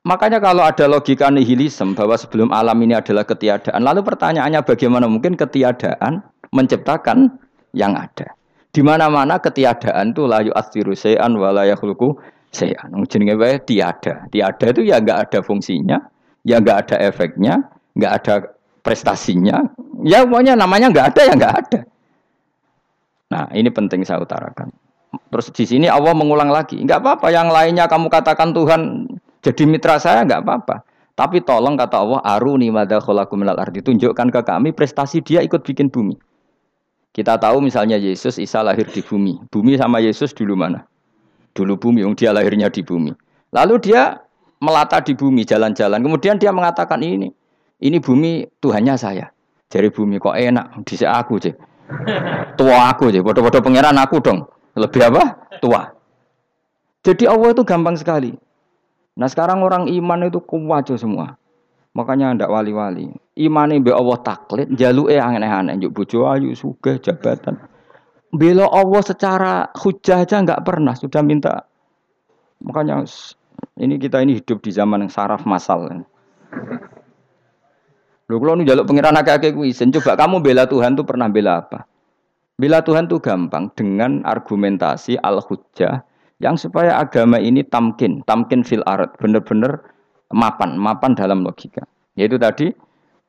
[0.00, 5.36] Makanya kalau ada logika nihilisme bahwa sebelum alam ini adalah ketiadaan, lalu pertanyaannya bagaimana mungkin
[5.36, 6.24] ketiadaan
[6.56, 7.36] menciptakan
[7.76, 8.32] yang ada?
[8.72, 12.16] Di mana-mana ketiadaan itu layu asiru se'an walayahulku
[12.48, 12.96] se'an.
[13.12, 14.24] Jenenge wae tiada.
[14.32, 16.00] Tiada itu ya enggak ada fungsinya,
[16.48, 17.54] ya enggak ada efeknya,
[17.92, 18.34] enggak ada
[18.80, 19.60] prestasinya.
[20.00, 21.80] Ya pokoknya namanya enggak ada ya enggak ada.
[23.30, 24.72] Nah, ini penting saya utarakan.
[25.28, 29.96] Terus di sini Allah mengulang lagi, enggak apa-apa yang lainnya kamu katakan Tuhan jadi mitra
[29.96, 30.76] saya nggak apa-apa.
[31.16, 33.84] Tapi tolong kata Allah, aruni madha kholaku minal ardi.
[33.84, 36.16] Tunjukkan ke kami prestasi dia ikut bikin bumi.
[37.12, 39.36] Kita tahu misalnya Yesus, Isa lahir di bumi.
[39.50, 40.86] Bumi sama Yesus dulu mana?
[41.52, 43.12] Dulu bumi, yang dia lahirnya di bumi.
[43.52, 44.16] Lalu dia
[44.62, 45.98] melata di bumi, jalan-jalan.
[46.00, 47.28] Kemudian dia mengatakan ini,
[47.82, 49.26] ini bumi Tuhannya saya.
[49.68, 51.54] Jadi bumi kok enak, di aku cek.
[52.58, 54.46] Tua aku cek, bodoh-bodoh pangeran aku dong.
[54.78, 55.50] Lebih apa?
[55.58, 55.84] Tua.
[57.02, 58.32] Jadi Allah itu gampang sekali.
[59.20, 61.36] Nah sekarang orang iman itu kuwajo semua.
[61.92, 63.12] Makanya ndak wali-wali.
[63.36, 67.60] Imane mbek Allah taklid, jaluke aneh-aneh, njuk bojo ayu, sugih, jabatan.
[68.32, 71.66] Bela Allah secara hujah aja nggak pernah, sudah minta.
[72.64, 73.04] Makanya
[73.76, 76.06] ini kita ini hidup di zaman yang saraf masal.
[78.30, 81.84] Lho kalau nu jaluk pangeran akeh-akeh kuwi, coba kamu bela Tuhan tuh pernah bela apa?
[82.54, 86.06] Bela Tuhan tuh gampang dengan argumentasi al-hujjah
[86.40, 89.80] yang supaya agama ini tamkin, tamkin fil art, bener-bener
[90.32, 91.84] mapan, mapan dalam logika.
[92.16, 92.72] Yaitu tadi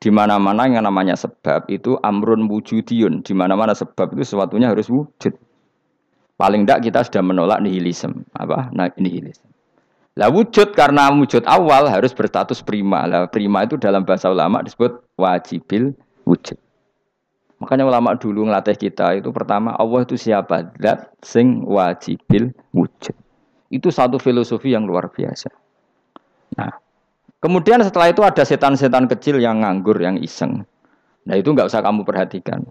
[0.02, 5.36] di mana-mana yang namanya sebab itu amrun wujudiyun, di mana-mana sebab itu sesuatunya harus wujud.
[6.40, 8.74] Paling tidak kita sudah menolak nihilisme, apa?
[8.74, 9.52] Nah, nihilisme.
[10.18, 13.08] Lah wujud karena wujud awal harus berstatus prima.
[13.08, 15.96] Lah prima itu dalam bahasa ulama disebut wajibil
[16.28, 16.60] wujud.
[17.62, 20.74] Makanya ulama dulu ngelatih kita itu pertama Allah itu siapa?
[20.82, 23.14] Zat sing wajibil wujud.
[23.70, 25.54] Itu satu filosofi yang luar biasa.
[26.58, 26.74] Nah,
[27.42, 30.62] Kemudian setelah itu ada setan-setan kecil yang nganggur, yang iseng.
[31.26, 32.62] Nah itu nggak usah kamu perhatikan.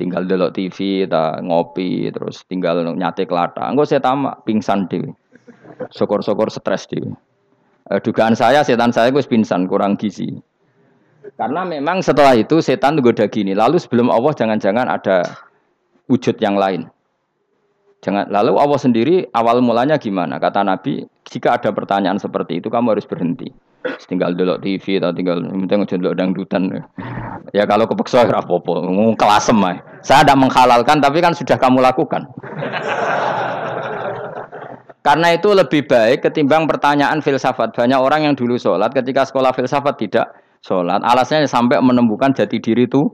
[0.00, 3.68] Tinggal delok TV, ta, ngopi, terus tinggal nyate kelata.
[3.68, 5.12] Enggak saya tamak, pingsan dewi.
[5.92, 7.12] Sokor-sokor stres dewi.
[7.92, 10.40] Eh, dugaan saya setan saya gue pingsan, kurang gizi.
[11.38, 13.54] Karena memang setelah itu setan udah gini.
[13.54, 15.22] Lalu sebelum Allah jangan-jangan ada
[16.10, 16.90] wujud yang lain.
[18.02, 20.42] Jangan lalu Allah sendiri awal mulanya gimana?
[20.42, 23.54] Kata Nabi, jika ada pertanyaan seperti itu kamu harus berhenti
[24.10, 26.62] tinggal dulu TV atau tinggal penting aja dulu dangdutan
[27.54, 29.72] ya kalau kepeksa ya apa-apa kelasem ya.
[30.02, 32.26] saya tidak menghalalkan tapi kan sudah kamu lakukan
[35.06, 39.94] karena itu lebih baik ketimbang pertanyaan filsafat banyak orang yang dulu sholat ketika sekolah filsafat
[39.96, 40.26] tidak
[40.62, 43.08] sholat alasannya sampai menemukan jati diri itu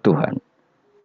[0.00, 0.38] Tuhan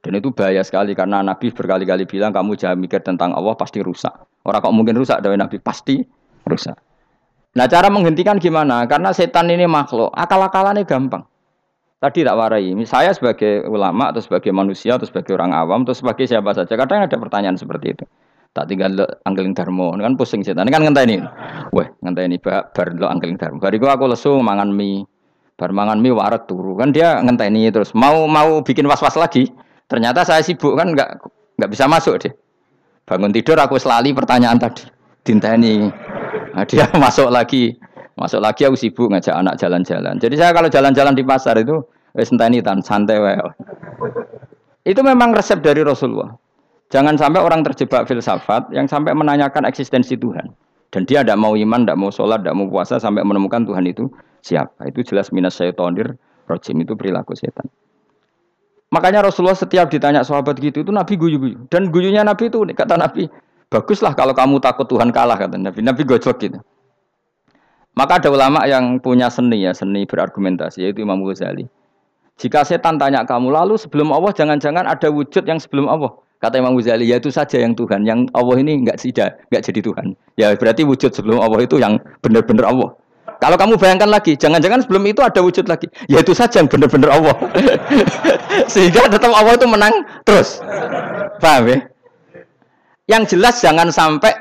[0.05, 4.13] dan itu bahaya sekali karena Nabi berkali-kali bilang kamu jangan mikir tentang Allah pasti rusak
[4.45, 5.99] orang kok mungkin rusak dari Nabi pasti
[6.45, 6.77] rusak
[7.55, 8.83] Nah cara menghentikan gimana?
[8.83, 11.23] Karena setan ini makhluk, akal-akalannya gampang.
[12.03, 16.27] Tadi tak warai, saya sebagai ulama atau sebagai manusia atau sebagai orang awam atau sebagai
[16.27, 18.05] siapa saja, kadang ada pertanyaan seperti itu.
[18.51, 21.23] Tak tinggal lo anggeling darmo, kan pusing setan, kan ngenteni.
[21.71, 23.63] Wah, ngenteni bar lo anggeling darmo.
[23.63, 25.07] Bariku aku lesu mangan mie,
[25.55, 29.47] bar mangan mie waret turu, kan dia ngenteni terus mau mau bikin was-was lagi.
[29.87, 31.09] Ternyata saya sibuk kan nggak
[31.59, 32.33] nggak bisa masuk deh.
[33.05, 34.83] Bangun tidur aku selali pertanyaan tadi.
[35.25, 35.89] Dinteni
[36.55, 37.75] Nah, dia masuk lagi,
[38.15, 40.15] masuk lagi aku sibuk ngajak anak jalan-jalan.
[40.17, 41.83] Jadi saya kalau jalan-jalan di pasar itu
[42.15, 43.35] wis enteni tan santai wae.
[44.87, 46.31] Itu memang resep dari Rasulullah.
[46.87, 50.47] Jangan sampai orang terjebak filsafat yang sampai menanyakan eksistensi Tuhan.
[50.93, 54.07] Dan dia tidak mau iman, tidak mau sholat, tidak mau puasa sampai menemukan Tuhan itu
[54.45, 54.85] siapa.
[54.85, 56.13] Itu jelas minas syaitonir
[56.45, 57.65] rojim itu perilaku setan.
[58.93, 61.65] Makanya Rasulullah setiap ditanya sahabat gitu itu Nabi guyu-guyu.
[61.73, 63.25] Dan guyunya Nabi itu kata Nabi,
[63.65, 65.81] Baguslah kalau kamu takut Tuhan kalah kata Nabi.
[65.81, 66.59] Nabi gojlok gitu.
[67.95, 71.65] Maka ada ulama yang punya seni ya, seni berargumentasi yaitu Imam Ghazali.
[72.35, 76.11] Jika setan tanya kamu lalu sebelum Allah jangan-jangan ada wujud yang sebelum Allah.
[76.43, 78.03] Kata Imam Ghazali, ya itu saja yang Tuhan.
[78.03, 80.07] Yang Allah ini enggak tidak enggak jadi Tuhan.
[80.35, 82.91] Ya berarti wujud sebelum Allah itu yang benar-benar Allah.
[83.39, 85.91] Kalau kamu bayangkan lagi, jangan-jangan sebelum itu ada wujud lagi.
[86.07, 87.35] Ya itu saja yang benar-benar Allah.
[88.73, 89.93] Sehingga tetap Allah itu menang
[90.23, 90.63] terus.
[91.39, 91.79] Paham ya?
[93.05, 94.33] Yang jelas jangan sampai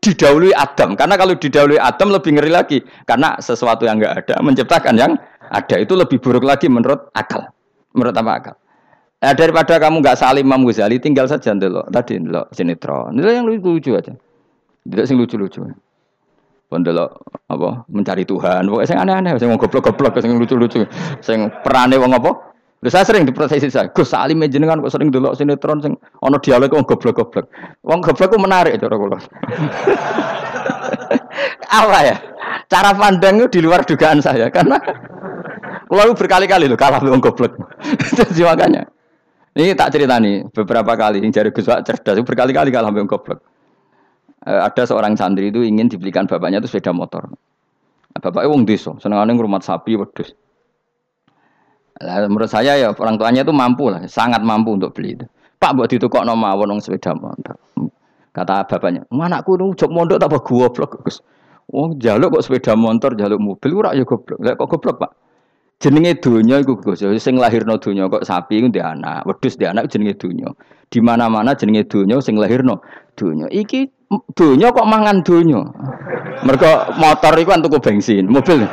[0.00, 0.96] didahului Adam.
[0.96, 2.78] Karena kalau didahului Adam lebih ngeri lagi.
[3.08, 5.12] Karena sesuatu yang enggak ada menciptakan yang
[5.48, 7.48] ada itu lebih buruk lagi menurut akal.
[7.92, 8.54] Menurut apa akal?
[9.24, 11.80] Nah, daripada kamu nggak salim Imam Ghazali, tinggal saja dulu.
[11.88, 13.16] Tadi dulu sinetron.
[13.16, 14.12] Itu yang lucu-lucu aja.
[14.84, 15.64] Tidak sing lucu-lucu.
[16.74, 18.66] Pendelok apa mencari Tuhan.
[18.66, 20.82] Pokoknya sing aneh-aneh, sing goblok-goblok, sing lucu-lucu,
[21.22, 25.40] sing perane wong apa Lho saya sering diprosesi saya, Gus Salim jenengan kok sering delok
[25.40, 27.48] sinetron sing ana dialog wong goblok-goblok.
[27.80, 29.18] Wong goblok ku menarik cara kula.
[31.80, 32.16] Apa ya?
[32.68, 34.76] Cara pandang itu di luar dugaan saya karena
[35.88, 37.56] kula berkali-kali lho kalah wong goblok.
[38.20, 38.84] Jadi makanya.
[39.56, 43.40] Ini tak cerita nih beberapa kali yang jari Gus cerdas berkali-kali kalah wong goblok.
[44.44, 47.24] Eh, ada seorang santri itu ingin dibelikan bapaknya itu sepeda motor.
[48.12, 50.36] Bapaknya wong desa, senengane ngrumat sapi wedhus.
[52.04, 55.26] Lah, menurut saya ya orang tuanya itu mampu lah, sangat mampu untuk beli itu.
[55.56, 57.56] Pak buat itu kok nama wong sepeda motor.
[58.34, 61.24] Kata bapaknya, anakku nu jok mondok tak goblok Gus.
[61.72, 64.36] Wong jaluk kok sepeda motor, jaluk mobil ora ya goblok.
[64.44, 65.10] Lah kok goblok, Pak?
[65.80, 67.00] Jenenge donya iku Gus.
[67.00, 70.52] Ya, sing lahirno donya kok sapi iku anak, wedhus ndek anak jenenge donya.
[70.92, 72.84] Di mana-mana jenenge donya sing lahirno
[73.16, 73.48] donya.
[73.48, 74.03] Iki
[74.36, 75.60] donya kok mangan donya.
[76.44, 78.66] Mergo motor iku tuku bensin, mobil.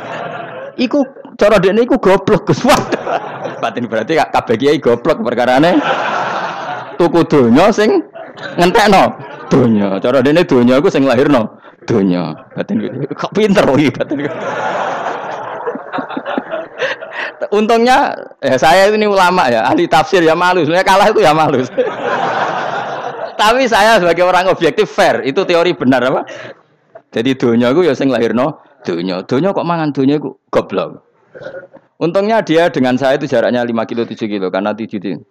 [0.76, 1.04] Iku
[1.40, 2.62] cara dekne iku goblok Gus.
[3.62, 5.78] Batin berarti kabeh kiai goblok perkarane
[6.98, 8.02] tuku donya sing
[8.58, 9.14] ngentekno
[9.48, 9.96] donya.
[10.02, 12.34] Cara dene donya iku sing lahirno dunia.
[12.54, 12.82] Batin
[13.14, 14.26] kok pinter iki batin.
[17.52, 20.64] Untungnya ya saya ini ulama ya, ahli tafsir ya malu.
[20.64, 21.60] Sebenarnya kalah itu ya malu.
[23.42, 26.22] Tapi saya sebagai orang objektif fair, itu teori benar apa?
[27.10, 29.26] Jadi dunia itu ya sing lahirno dunia.
[29.26, 31.02] Dunia kok mangan dunia itu goblok.
[31.98, 35.26] Untungnya dia dengan saya itu jaraknya 5 kilo 7 kilo karena 7 kilo.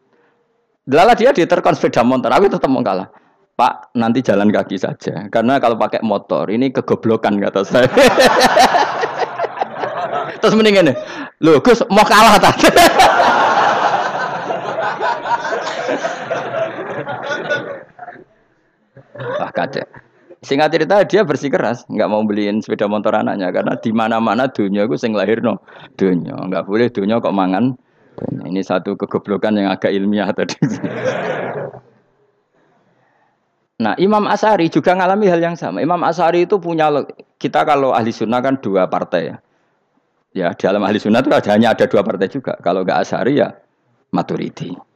[0.91, 3.08] Lala dia diterkon sepeda motor, tapi tetap mau kalah.
[3.56, 5.32] Pak, nanti jalan kaki saja.
[5.32, 7.88] Karena kalau pakai motor, ini kegoblokan kata saya.
[10.41, 10.97] Terus mendingan nih,
[11.45, 12.67] lo Gus mau kalah tadi.
[19.52, 19.84] Wah kacau.
[20.42, 24.98] Singkat cerita dia bersikeras, nggak mau beliin sepeda motor anaknya karena di mana-mana dunia gue
[24.98, 25.60] sing lahir no
[26.00, 27.76] dunia, nggak boleh dunia kok mangan.
[28.48, 30.56] Ini satu kegoblokan yang agak ilmiah tadi.
[33.82, 35.82] Nah, Imam Asari juga mengalami hal yang sama.
[35.82, 36.86] Imam Asari itu punya
[37.42, 39.36] kita kalau ahli sunnah kan dua partai ya.
[40.38, 42.62] Ya, dalam ahli sunnah itu hanya ada dua partai juga.
[42.62, 43.50] Kalau nggak Asari ya
[44.14, 44.91] Maturidi.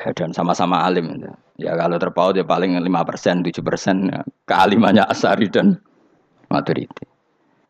[0.00, 1.12] Dan sama-sama alim.
[1.60, 1.76] Ya.
[1.76, 4.24] Kalau terpaut ya paling 5 persen, 7 persen ya.
[4.48, 5.76] kealimannya Asari dan
[6.48, 7.04] Maturidi.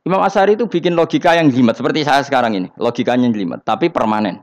[0.07, 4.41] Imam Asari itu bikin logika yang jelimet seperti saya sekarang ini, logikanya jelimet, tapi permanen.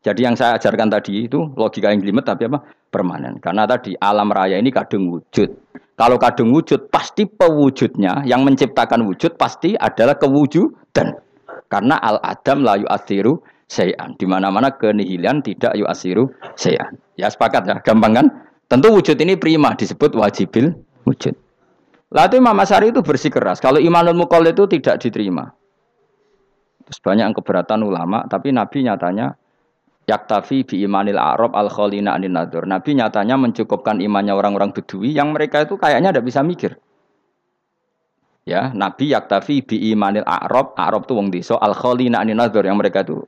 [0.00, 2.64] Jadi yang saya ajarkan tadi itu logika yang jelimet tapi apa?
[2.88, 3.36] Permanen.
[3.38, 5.52] Karena tadi alam raya ini kadung wujud.
[5.94, 11.20] Kalau kadung wujud pasti pewujudnya yang menciptakan wujud pasti adalah kewujudan.
[11.68, 14.16] Karena al adam layu asiru sayan.
[14.16, 16.96] Di mana-mana kenihilan tidak yu asiru sayan.
[17.20, 18.26] Ya sepakat ya, gampang kan?
[18.70, 20.72] Tentu wujud ini prima disebut wajibil
[21.04, 21.36] wujud.
[22.10, 23.62] Lalu Imam Asyari itu bersikeras.
[23.62, 25.52] Kalau imanul mukol itu tidak diterima.
[26.88, 29.38] Terus banyak yang keberatan ulama, tapi Nabi nyatanya
[30.10, 32.66] yaktafi bi imanil arab al kholina anin nadur.
[32.66, 36.74] Nabi nyatanya mencukupkan imannya orang-orang bedui yang mereka itu kayaknya tidak bisa mikir.
[38.42, 42.74] Ya, Nabi yaktafi bi imanil arab, arab itu wong desa al kholina anin nadur yang
[42.74, 43.22] mereka itu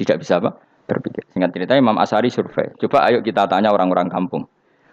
[0.00, 0.56] tidak bisa apa?
[0.92, 1.24] Berpikir.
[1.32, 2.68] Singkat cerita Imam Asari survei.
[2.76, 4.44] Coba ayo kita tanya orang-orang kampung.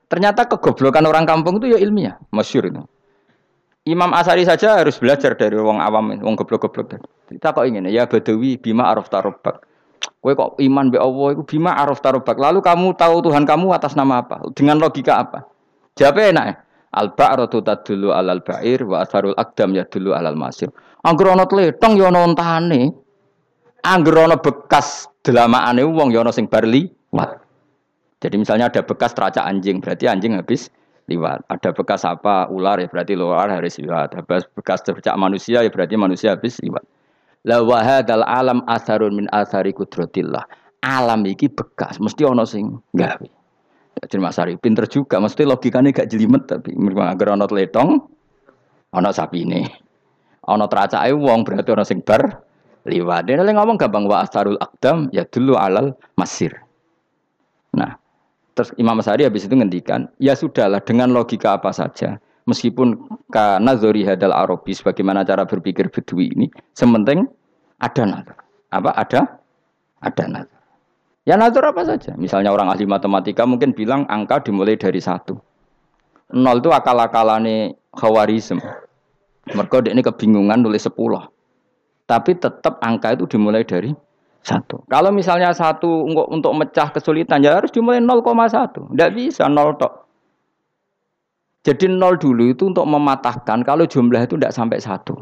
[0.08, 2.82] Ternyata kegoblokan orang kampung itu ya ilmiah, masyur itu.
[3.86, 7.00] Imam Asari saja harus belajar dari wong awam, wong goblok-goblok.
[7.30, 9.66] Kita kok ingin ya Badawi bima araf tarobak.
[10.20, 12.36] Kue kok iman be Allah itu bima araf tarobak.
[12.36, 14.44] Lalu kamu tahu Tuhan kamu atas nama apa?
[14.52, 15.48] Dengan logika apa?
[15.96, 16.56] Jawabnya enak ya.
[16.90, 20.74] Al ba'ratu tadullu alal ba'ir wa asarul akdam ya dulu alal masir.
[21.06, 22.98] Angger ana tletong ya ana ontane.
[23.84, 27.40] Angger ana bekas delamaane wong ya ana sing barli wat.
[28.20, 30.68] Jadi misalnya ada bekas teracak anjing, berarti anjing habis
[31.08, 31.48] liwat.
[31.48, 34.20] Ada bekas apa ular ya berarti ular harus liwat.
[34.20, 36.84] Ada bekas tercak manusia ya berarti manusia habis liwat.
[37.48, 40.44] La wahadal alam asarun min asari kudrotillah.
[40.84, 43.30] Alam iki bekas, mesti ono sing gawe.
[44.00, 46.72] Jadi Mas Ari pinter juga, mesti logikanya gak jelimet tapi
[47.04, 48.00] agar ono letong,
[48.96, 49.68] ono ini,
[50.48, 52.24] ono teracak wong berarti ono sing bar
[52.90, 53.30] liwat.
[53.30, 56.52] Dia ngomong gampang wa asarul akdam ya dulu alal masir.
[57.70, 57.94] Nah,
[58.60, 62.20] Terus Imam Sari habis itu ngendikan, ya sudahlah dengan logika apa saja.
[62.44, 62.92] Meskipun
[63.32, 67.24] karena Zori Hadal Arabi sebagaimana cara berpikir Bedui ini, sementing
[67.80, 68.36] ada nazar.
[68.76, 68.92] Apa?
[69.00, 69.32] Ada?
[70.04, 70.60] Ada nazar.
[71.24, 72.20] Ya nazar apa saja.
[72.20, 75.40] Misalnya orang ahli matematika mungkin bilang angka dimulai dari satu.
[76.36, 78.60] Nol itu akal-akalane khawarizm.
[79.56, 81.32] Mereka ini kebingungan nulis sepuluh.
[82.10, 83.94] Tapi tetap angka itu dimulai dari
[84.42, 84.82] satu.
[84.90, 88.26] Kalau misalnya satu untuk, untuk mecah kesulitan ya harus dimulai 0,1.
[88.90, 90.10] Tidak bisa nol tok.
[91.62, 95.22] Jadi nol dulu itu untuk mematahkan kalau jumlah itu tidak sampai satu.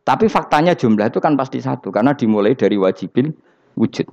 [0.00, 3.28] Tapi faktanya jumlah itu kan pasti satu karena dimulai dari wajibil
[3.76, 4.08] wujud.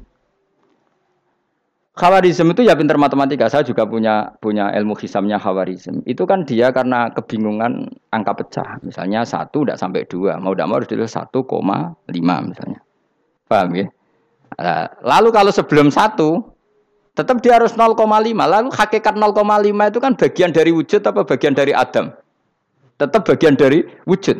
[1.97, 3.49] Khawarizm itu ya pinter matematika.
[3.49, 6.05] Saya juga punya punya ilmu hisamnya Khawarizm.
[6.05, 8.77] Itu kan dia karena kebingungan angka pecah.
[8.85, 12.85] Misalnya satu tidak sampai dua, mau tidak mau harus ditulis satu koma lima misalnya.
[13.49, 13.89] Paham ya?
[14.61, 16.53] Nah, lalu kalau sebelum satu,
[17.17, 17.97] tetap dia harus 0,5.
[18.45, 22.13] Lalu hakikat 0,5 itu kan bagian dari wujud apa bagian dari Adam?
[23.01, 24.37] Tetap bagian dari wujud.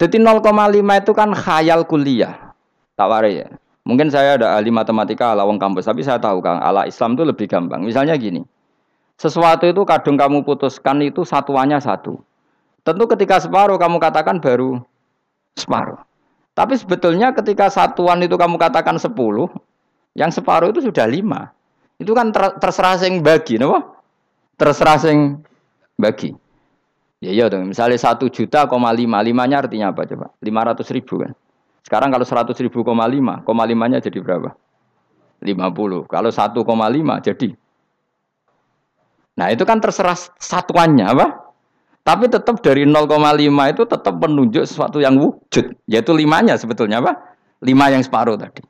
[0.00, 0.40] Jadi 0,5
[0.80, 2.56] itu kan khayal kuliah.
[2.96, 3.48] Tawari ya.
[3.88, 7.24] Mungkin saya ada ahli matematika ala wong kampus, tapi saya tahu kan ala Islam itu
[7.24, 7.80] lebih gampang.
[7.80, 8.44] Misalnya gini,
[9.16, 12.20] sesuatu itu kadung kamu putuskan itu satuannya satu.
[12.84, 14.80] Tentu ketika separuh kamu katakan baru
[15.56, 16.00] separuh.
[16.52, 19.12] Tapi sebetulnya ketika satuan itu kamu katakan 10,
[20.16, 21.52] yang separuh itu sudah lima.
[22.00, 23.96] Itu kan ter terserah sing bagi, no?
[24.56, 25.40] Terserah sing
[25.96, 26.32] bagi.
[27.20, 30.32] Ya iya dong, misalnya satu juta koma lima, limanya artinya apa coba?
[30.40, 31.36] Lima ratus ribu kan.
[31.84, 34.52] Sekarang kalau seratus ribu koma lima, koma limanya jadi berapa?
[35.40, 36.04] Lima puluh.
[36.04, 37.52] Kalau satu koma lima jadi.
[39.40, 41.26] Nah itu kan terserah satuannya apa?
[42.00, 43.12] Tapi tetap dari 0,5
[43.76, 47.36] itu tetap menunjuk sesuatu yang wujud, yaitu limanya sebetulnya apa?
[47.60, 48.64] Lima yang separuh tadi.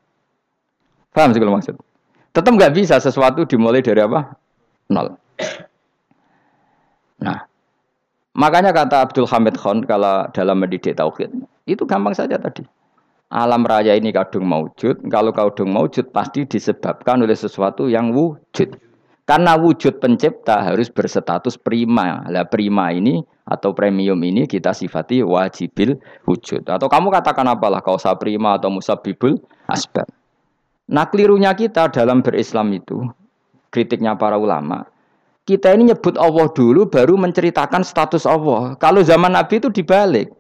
[1.15, 1.79] Paham sih kalau maksud?
[2.35, 4.35] Tetap nggak bisa sesuatu dimulai dari apa?
[4.91, 5.15] Nol.
[7.23, 7.47] Nah,
[8.35, 11.31] makanya kata Abdul Hamid Khan kalau dalam mendidik tauhid,
[11.71, 12.67] itu gampang saja tadi.
[13.31, 18.75] Alam raya ini kadung maujud, kalau kadung maujud pasti disebabkan oleh sesuatu yang wujud.
[19.23, 22.27] Karena wujud pencipta harus berstatus prima.
[22.27, 25.95] Lah prima ini atau premium ini kita sifati wajibil
[26.27, 26.67] wujud.
[26.67, 29.39] Atau kamu katakan apalah kausa prima atau musabibul
[29.71, 30.11] asbab.
[30.91, 33.07] Nah kelirunya kita dalam berislam itu,
[33.71, 34.91] kritiknya para ulama,
[35.47, 38.75] kita ini nyebut Allah dulu baru menceritakan status Allah.
[38.83, 40.35] Kalau zaman Nabi itu dibalik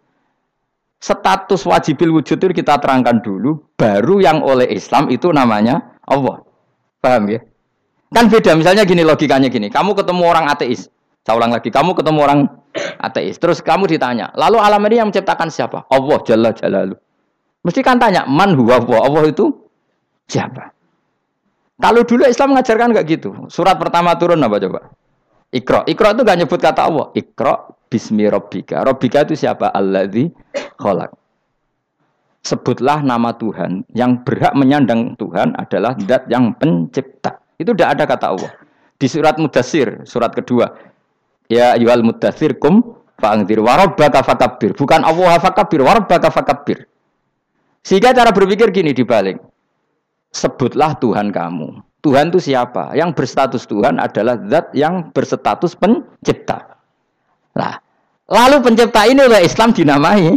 [1.00, 6.44] status wajibil wujud itu kita terangkan dulu, baru yang oleh Islam itu namanya Allah.
[7.00, 7.40] Paham ya?
[8.12, 10.92] Kan beda, misalnya gini logikanya gini, kamu ketemu orang ateis,
[11.24, 12.40] saya ulang lagi, kamu ketemu orang
[13.00, 15.88] ateis, terus kamu ditanya, lalu alam ini yang menciptakan siapa?
[15.88, 16.96] Allah Jalla Jalalu.
[17.64, 19.46] Mesti kan tanya, man huwa Allah, Allah itu
[20.28, 20.74] siapa?
[21.80, 24.80] Kalau dulu Islam mengajarkan kayak gitu, surat pertama turun apa coba?
[25.48, 28.86] Ikro, ikro itu gak nyebut kata Allah, ikro bismi robbika.
[28.86, 29.74] Robbika itu siapa?
[29.74, 30.30] Alladzi
[30.78, 31.10] kholak.
[32.40, 33.84] Sebutlah nama Tuhan.
[33.92, 37.36] Yang berhak menyandang Tuhan adalah dat yang pencipta.
[37.60, 38.52] Itu tidak ada kata Allah.
[38.96, 40.72] Di surat Mudasir, surat kedua.
[41.50, 44.72] Ya yual mudasir kum fa'angdir warabbaka fakabir.
[44.72, 46.86] Bukan Allah fakabir, warabbaka fakabir.
[47.82, 49.42] Sehingga cara berpikir gini dibalik.
[50.30, 51.82] Sebutlah Tuhan kamu.
[52.00, 52.94] Tuhan itu siapa?
[52.94, 56.69] Yang berstatus Tuhan adalah zat yang berstatus pencipta.
[57.60, 57.76] Nah,
[58.32, 60.32] lalu pencipta ini oleh Islam dinamai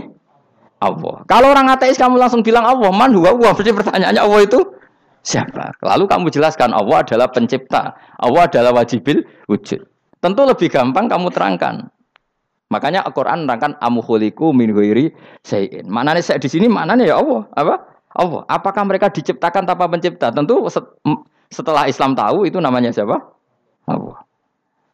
[0.83, 1.23] Allah.
[1.31, 3.55] Kalau orang ateis kamu langsung bilang Allah, man huwa Allah.
[3.55, 4.59] Berarti pertanyaannya Allah itu
[5.23, 5.71] siapa?
[5.79, 7.95] Lalu kamu jelaskan Allah adalah pencipta.
[8.19, 9.79] Allah adalah wajibil wujud.
[10.19, 11.87] Tentu lebih gampang kamu terangkan.
[12.67, 15.13] Makanya Al-Quran menerangkan amuhuliku min huiri
[15.45, 15.87] sayin.
[15.87, 17.47] Maknanya saya di sini maknanya ya Allah.
[17.55, 17.75] Apa?
[18.11, 18.41] Allah.
[18.49, 20.33] Apakah mereka diciptakan tanpa pencipta?
[20.35, 20.67] Tentu
[21.53, 23.19] setelah Islam tahu itu namanya siapa?
[23.87, 24.25] Allah.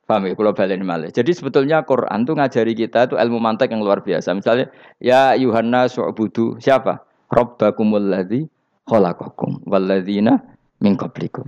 [0.09, 0.33] Paham ya?
[0.33, 1.13] Kalau balik malih.
[1.13, 4.33] Jadi sebetulnya Quran tuh ngajari kita itu ilmu mantek yang luar biasa.
[4.33, 6.57] Misalnya, ya Yuhanna su'budu.
[6.57, 7.05] Siapa?
[7.29, 8.49] Rabbakumul ladzi
[8.89, 10.41] khalaqakum walladzina
[10.81, 11.45] min qablikum.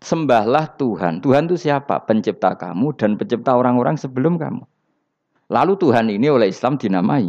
[0.00, 1.20] Sembahlah Tuhan.
[1.20, 2.00] Tuhan itu siapa?
[2.08, 4.64] Pencipta kamu dan pencipta orang-orang sebelum kamu.
[5.52, 7.28] Lalu Tuhan ini oleh Islam dinamai.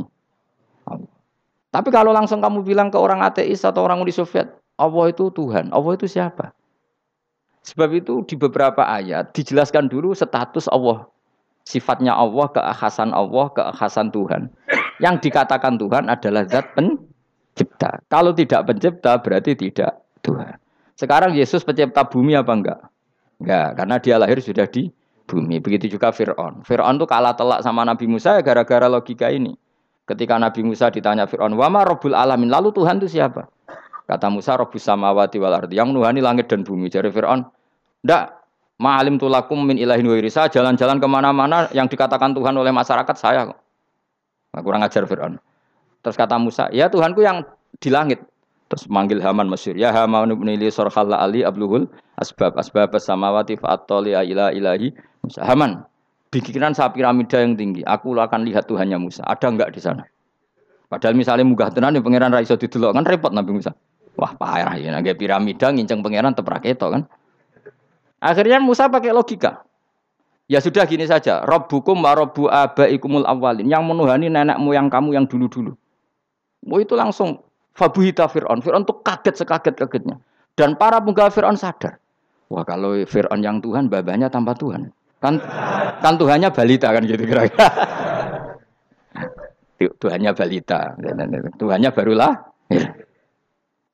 [1.71, 5.75] Tapi kalau langsung kamu bilang ke orang ateis atau orang Uni Soviet, Allah itu Tuhan.
[5.75, 6.55] Allah itu siapa?
[7.61, 11.05] Sebab itu di beberapa ayat dijelaskan dulu status Allah.
[11.61, 14.49] Sifatnya Allah, keakhasan Allah, keakhasan Tuhan.
[14.97, 18.01] Yang dikatakan Tuhan adalah zat pencipta.
[18.09, 20.57] Kalau tidak pencipta berarti tidak Tuhan.
[20.97, 22.79] Sekarang Yesus pencipta bumi apa enggak?
[23.37, 24.89] Enggak, karena dia lahir sudah di
[25.29, 25.61] bumi.
[25.61, 26.65] Begitu juga Fir'aun.
[26.65, 29.53] Fir'aun itu kalah telak sama Nabi Musa ya gara-gara logika ini.
[30.09, 33.45] Ketika Nabi Musa ditanya Fir'aun, wama robul alamin, lalu Tuhan itu siapa?
[34.11, 35.79] Kata Musa, Robus samawati wal ardi.
[35.79, 36.91] Yang nuhani langit dan bumi.
[36.91, 37.47] Jadi Fir'aun,
[38.03, 38.43] ndak
[38.81, 43.53] Ma'alim tulakum min ilahin wirisa jalan-jalan ke mana-mana yang dikatakan Tuhan oleh masyarakat saya
[44.51, 45.39] Nah, kurang ajar Fir'aun.
[46.03, 47.47] Terus kata Musa, ya Tuhanku yang
[47.79, 48.19] di langit.
[48.67, 49.79] Terus manggil Haman Mesir.
[49.79, 51.87] Ya Haman ibnili sorkhalla ali abluhul
[52.19, 54.91] asbab asbab samawati fa'atoli ila ilahi
[55.23, 55.43] Musa.
[55.43, 55.87] Haman,
[56.35, 57.83] bikinan saya piramida yang tinggi.
[57.87, 59.23] Aku akan lihat Tuhannya Musa.
[59.23, 60.03] Ada enggak di sana?
[60.91, 63.71] Padahal misalnya munggah tenan ya pangeran raiso didelok kan repot Nabi Musa.
[64.19, 67.07] Wah payah ya nggak piramida nginceng pangeran teprak itu kan.
[68.21, 69.65] Akhirnya Musa pakai logika.
[70.51, 73.71] Ya sudah gini saja, Robbukum wa robbu abaikumul awalin.
[73.71, 75.73] Yang menuhani nenek moyang kamu yang dulu-dulu.
[76.67, 77.41] Mau itu langsung
[77.73, 78.59] fabuhita Fir'aun.
[78.59, 80.19] Fir'aun tuh kaget sekaget-kagetnya.
[80.53, 81.97] Dan para penggawa Fir'aun sadar.
[82.51, 84.91] Wah kalau Fir'aun yang Tuhan, babanya tanpa Tuhan.
[85.23, 85.39] Kan,
[86.03, 87.67] kan Tuhannya balita kan gitu kira-kira.
[90.03, 90.99] Tuhannya balita.
[91.57, 92.31] Tuhannya barulah.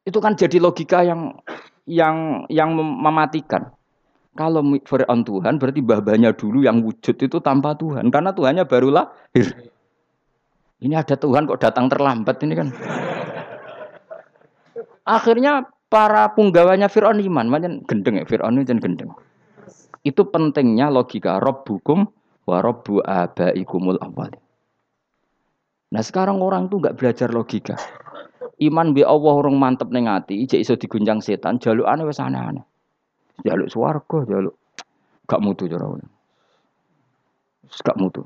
[0.08, 1.36] Itu kan jadi logika yang
[1.84, 3.76] yang yang mematikan.
[4.38, 8.08] Kalau Fir'aun Tuhan berarti babanya dulu yang wujud itu tanpa Tuhan.
[8.08, 9.68] Karena Tuhannya baru lahir.
[10.80, 12.70] Ini ada Tuhan kok datang terlambat ini kan.
[15.03, 17.49] Akhirnya para punggawanya Fir'aun iman.
[17.49, 19.12] Macam gendeng ya, Fir'aun itu gendeng.
[20.05, 21.41] Itu pentingnya logika.
[21.41, 22.05] Robbukum
[22.47, 24.39] wa robbu abaikumul awalin.
[25.91, 27.76] Nah sekarang orang tuh nggak belajar logika.
[28.58, 32.66] Iman bi Allah orang mantep ning ati, jek iso diguncang setan, jalukane wis aneh-aneh.
[33.45, 34.58] Jaluk swarga, jaluk
[35.28, 35.86] gak mutu cara
[37.68, 38.24] Gak mutu.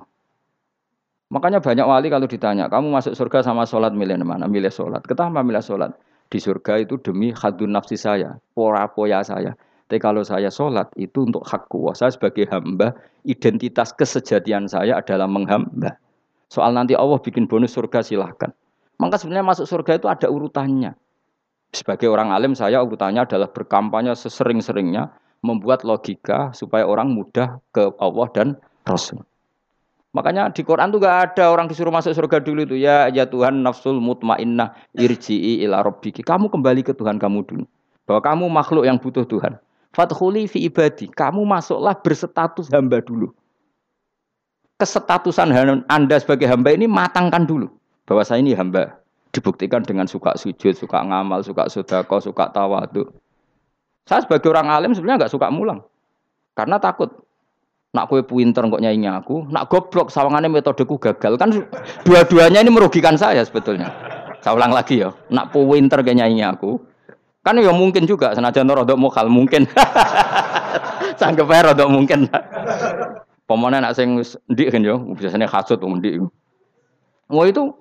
[1.34, 4.46] Makanya banyak wali kalau ditanya, kamu masuk surga sama sholat milih mana?
[4.46, 5.02] Milih sholat.
[5.08, 5.96] Kenapa milih sholat?
[6.28, 9.56] Di surga itu demi hadun nafsi saya, pora poya saya.
[9.88, 11.92] Tapi kalau saya sholat itu untuk hak kuah.
[11.92, 12.96] Saya sebagai hamba,
[13.28, 16.00] identitas kesejatian saya adalah menghamba.
[16.48, 18.52] Soal nanti Allah bikin bonus surga silahkan.
[19.02, 20.94] Maka sebenarnya masuk surga itu ada urutannya.
[21.74, 25.10] Sebagai orang alim saya urutannya adalah berkampanye sesering-seringnya
[25.42, 28.48] membuat logika supaya orang mudah ke Allah dan
[28.86, 29.26] Rasul.
[30.12, 33.64] Makanya di Quran tuh gak ada orang disuruh masuk surga dulu itu ya ya Tuhan
[33.64, 36.22] nafsul mutmainnah irji'i ila rabbiki.
[36.22, 37.66] Kamu kembali ke Tuhan kamu dulu.
[38.06, 39.58] Bahwa kamu makhluk yang butuh Tuhan.
[39.96, 41.08] Fathuli fi ibadi.
[41.08, 43.32] Kamu masuklah berstatus hamba dulu.
[44.78, 45.56] Kesetatusan
[45.88, 47.72] Anda sebagai hamba ini matangkan dulu.
[48.06, 49.00] Bahwa saya ini hamba.
[49.32, 53.08] Dibuktikan dengan suka sujud, suka ngamal, suka sodako, suka tawadu.
[54.04, 55.80] Saya sebagai orang alim sebenarnya nggak suka mulang.
[56.52, 57.16] Karena takut
[57.92, 61.52] Nak kue pinter kok nyanyi aku, nak goblok sawangannya metodeku gagal kan
[62.08, 63.92] dua-duanya ini merugikan saya sebetulnya.
[64.40, 66.80] Saya ulang lagi ya, nak pinter kayak nyanyi aku,
[67.44, 69.68] kan ya mungkin juga senajan rodok mokal mungkin.
[71.20, 72.32] Sanggup aja rodok mungkin.
[73.44, 76.32] Pemana nak sing ndik kan yo, biasanya kasut ndik.
[77.28, 77.76] Mau itu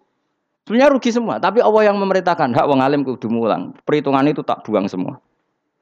[0.67, 3.77] sebenarnya rugi semua, tapi Allah yang memerintahkan hak wong alim kudu mulang.
[3.85, 5.21] Perhitungan itu tak buang semua.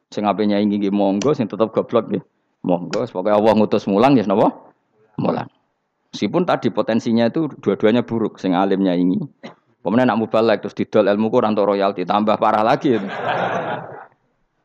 [0.08, 2.24] Sing ape nyanyi monggo, sing tetap goblok nggih.
[2.64, 4.50] Monggo, pokoknya Allah ngutus mulang ya napa?
[5.20, 5.46] Mulang.
[6.10, 9.20] Meskipun tadi potensinya itu dua-duanya buruk, sing alimnya ini.
[9.84, 12.98] Kemudian nak mubalek terus didol ilmu Quran untuk royalti tambah parah lagi.
[12.98, 13.08] Itu.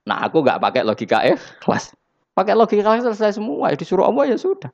[0.03, 1.23] Nah aku nggak pakai logika
[1.63, 1.95] kelas.
[2.33, 3.71] Pakai logika ikhlas selesai semua.
[3.71, 4.73] Ya disuruh Allah ya sudah.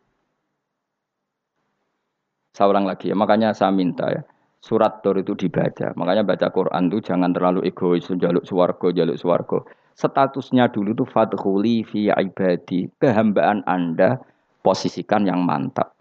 [2.56, 3.16] Saya ulang lagi ya.
[3.20, 4.22] Makanya saya minta ya.
[4.60, 5.95] Surat Tur itu dibaca.
[5.95, 8.05] Makanya baca Quran itu jangan terlalu egois.
[8.07, 9.64] Jaluk suwargo, jaluk suwargo
[9.99, 12.88] statusnya dulu itu fadkhuli fi ibadi.
[12.95, 14.16] Kehambaan Anda
[14.64, 15.91] posisikan yang mantap.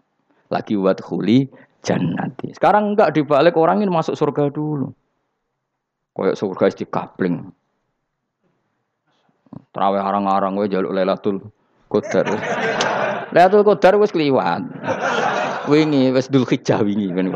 [0.47, 1.51] Lagi wadkhuli
[1.83, 2.55] jannati.
[2.55, 4.87] Sekarang enggak dibalik orang ini masuk surga dulu.
[6.15, 7.35] Kayak surga di kapling.
[9.75, 11.43] Terawih arang-arang gue jaluk Lailatul
[11.91, 12.25] Qadar.
[13.35, 14.63] Lailatul Qadar wis kliwat.
[15.69, 17.29] Wingi wis dul hijjah wingi kan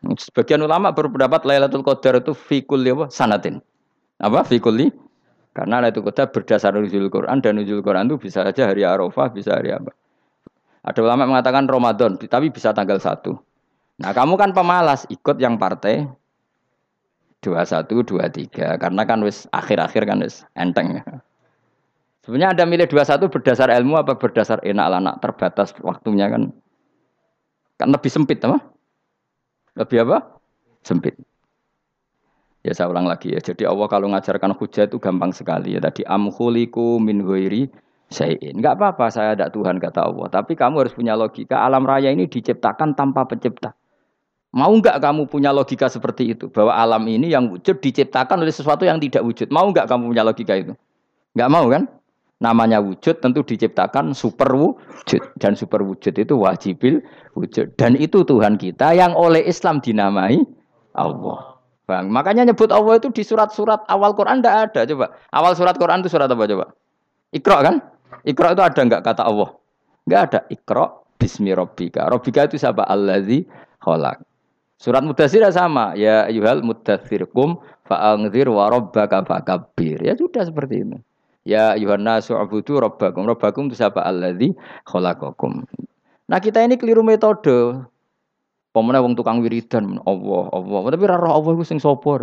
[0.00, 3.12] Sebagian ulama berpendapat Lailatul Qadar itu fikul apa?
[3.12, 3.60] Sanatin.
[4.16, 4.88] Apa fikuli?
[5.52, 9.60] Karena itu Qadar berdasar nuzul Quran dan nuzul Quran itu bisa saja hari Arafah, bisa
[9.60, 9.92] hari apa.
[10.80, 13.36] Ada ulama mengatakan Ramadan, tapi bisa tanggal satu.
[14.00, 16.08] Nah kamu kan pemalas, ikut yang partai
[17.44, 18.80] 21, 23.
[18.80, 21.04] Karena kan wis akhir-akhir kan wis enteng.
[22.24, 26.48] Sebenarnya Anda milih 21 berdasar ilmu apa berdasar enak anak terbatas waktunya kan.
[27.76, 28.60] Kan lebih sempit apa?
[29.78, 30.40] Lebih apa?
[30.82, 31.14] Sempit.
[32.60, 33.40] Ya saya ulang lagi ya.
[33.40, 35.80] Jadi Allah kalau ngajarkan hujah itu gampang sekali ya.
[35.80, 37.72] Tadi amkhuliku min ghairi
[38.12, 38.60] syai'in.
[38.60, 40.28] Enggak apa-apa saya ada Tuhan kata Allah.
[40.28, 41.64] Tapi kamu harus punya logika.
[41.64, 43.72] Alam raya ini diciptakan tanpa pencipta.
[44.50, 46.50] Mau enggak kamu punya logika seperti itu?
[46.50, 49.48] Bahwa alam ini yang wujud diciptakan oleh sesuatu yang tidak wujud.
[49.48, 50.74] Mau enggak kamu punya logika itu?
[51.38, 51.86] Enggak mau kan?
[52.40, 55.20] Namanya wujud tentu diciptakan super wujud.
[55.36, 57.04] Dan super wujud itu wajibil
[57.36, 57.76] wujud.
[57.76, 60.40] Dan itu Tuhan kita yang oleh Islam dinamai
[60.96, 61.60] Allah.
[61.84, 62.08] Bang.
[62.08, 64.80] Makanya nyebut Allah itu di surat-surat awal Quran tidak ada.
[64.88, 65.06] Coba.
[65.34, 66.66] Awal surat Quran itu surat apa coba?
[67.34, 67.74] Iqra kan?
[68.24, 69.50] Iqra itu ada enggak kata Allah?
[70.08, 70.40] Enggak ada.
[70.48, 70.84] Iqra
[71.20, 72.08] bismi rabbika.
[72.08, 72.86] Rabbika itu siapa?
[72.86, 73.44] Allazi
[73.84, 74.22] khalaq.
[74.80, 75.92] Surat Mudathir sama.
[75.98, 79.20] Ya ayuhal mudathir kum fa'angzir wa rabbaka.
[80.00, 80.96] Ya sudah seperti itu.
[81.48, 83.24] Ya ayuhan nasu abudu rabbakum.
[83.24, 84.04] Rabbakum itu siapa?
[84.04, 84.52] Allazi
[84.84, 85.64] khalaqakum.
[86.28, 87.80] Nah kita ini keliru metode.
[88.70, 92.22] Pemenang wong tukang wiridan Allah Allah, tapi ora roh Allah iku sing sapa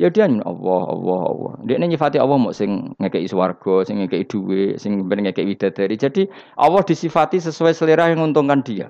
[0.00, 1.52] Ya dia Allah Allah Allah.
[1.68, 6.00] Dia nyifati Allah mau sing ngekei swarga, sing ngekei duwe, sing ngekei widadari.
[6.00, 6.24] Jadi
[6.56, 8.88] Allah disifati sesuai selera yang menguntungkan dia.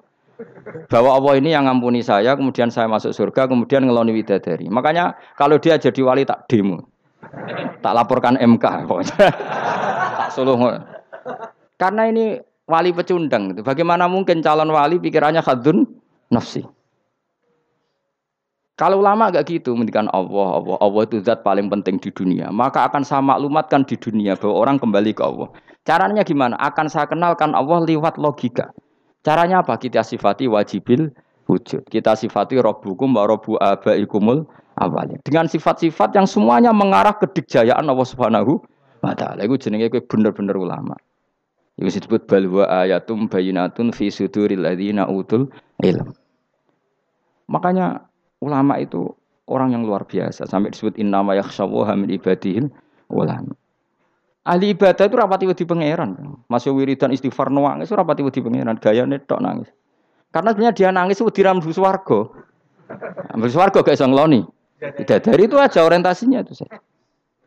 [0.86, 4.70] Bahwa Allah ini yang ngampuni saya, kemudian saya masuk surga, kemudian ngeloni widadari.
[4.70, 6.91] Makanya kalau dia jadi wali tak demo.
[7.82, 8.64] Tak laporkan MK.
[10.20, 10.56] tak suluh.
[11.80, 13.58] Karena ini wali pecundang.
[13.60, 15.88] Bagaimana mungkin calon wali pikirannya khadun
[16.30, 16.62] nafsi?
[18.72, 22.48] Kalau ulama agak gitu, mendikan Allah, Allah, Allah itu zat paling penting di dunia.
[22.50, 25.48] Maka akan saya maklumatkan di dunia bahwa orang kembali ke Allah.
[25.84, 26.56] Caranya gimana?
[26.58, 28.72] Akan saya kenalkan Allah lewat logika.
[29.22, 29.78] Caranya apa?
[29.78, 31.14] Kita sifati wajibil
[31.52, 31.84] wujud.
[31.92, 34.48] Kita sifati robbukum wa robbu abaikumul
[34.80, 35.20] awalnya.
[35.28, 38.64] Dengan sifat-sifat yang semuanya mengarah ke dikjayaan Allah Subhanahu
[39.04, 39.44] wa taala.
[39.44, 40.96] Iku jenenge bener-bener ulama.
[41.76, 45.52] Itu disebut balwa ayatum bayinatun fi suduril ladzina utul
[45.84, 46.16] ilm.
[47.52, 48.08] Makanya
[48.40, 49.12] ulama itu
[49.48, 52.72] orang yang luar biasa sampai disebut innama yakhshawaha min ibadihil
[53.12, 53.52] ulama.
[54.42, 56.18] Ahli ibadah itu rapati wedi pangeran.
[56.50, 59.70] Masih wiridan istighfar nangis itu rapati wedi pangeran, gayane tok nangis.
[60.32, 62.32] Karena sebenarnya dia nangis itu di rambu swarga.
[63.36, 64.40] Rambu swarga gak iso ngloni.
[65.06, 66.82] dari itu aja orientasinya itu saja.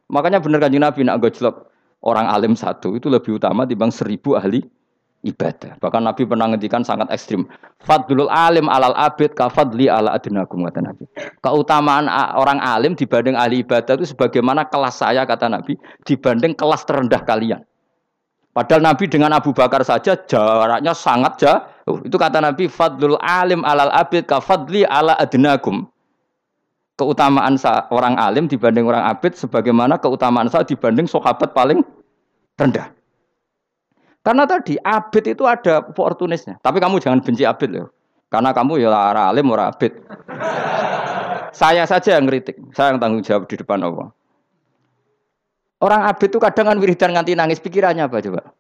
[0.07, 1.67] Makanya benar kanjeng Nabi nak gojlok
[2.05, 4.63] orang alim satu itu lebih utama dibanding seribu ahli
[5.25, 5.81] ibadah.
[5.81, 7.49] Bahkan Nabi pernah ngendikan sangat ekstrim.
[7.81, 11.09] Fadlul alim alal abid kafadli ala adnakum kata Nabi.
[11.41, 12.05] Keutamaan
[12.37, 15.75] orang alim dibanding ahli ibadah itu sebagaimana kelas saya kata Nabi
[16.05, 17.65] dibanding kelas terendah kalian.
[18.55, 21.59] Padahal Nabi dengan Abu Bakar saja jaraknya sangat jauh.
[21.85, 25.85] Itu kata Nabi fadlul alim alal abid kafadli ala adnakum.
[26.97, 27.59] Keutamaan
[27.93, 31.85] orang alim dibanding orang abid sebagaimana keutamaan saya dibanding sahabat paling
[32.57, 32.89] rendah.
[34.25, 36.57] Karena tadi abid itu ada oportunisnya.
[36.57, 37.93] Tapi kamu jangan benci abid loh.
[38.33, 39.93] Karena kamu ya orang alim orang abid.
[41.61, 42.57] saya saja yang kritik.
[42.73, 44.09] Saya yang tanggung jawab di depan Allah.
[45.83, 48.54] Orang abid itu kadang kan wiridan nganti nangis pikirannya apa coba?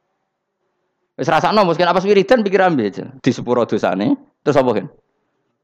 [1.15, 3.07] Wis rasakno mungkin apa wiridan pikiran aja.
[3.23, 4.85] Di sepuro dosane, terus apa kan?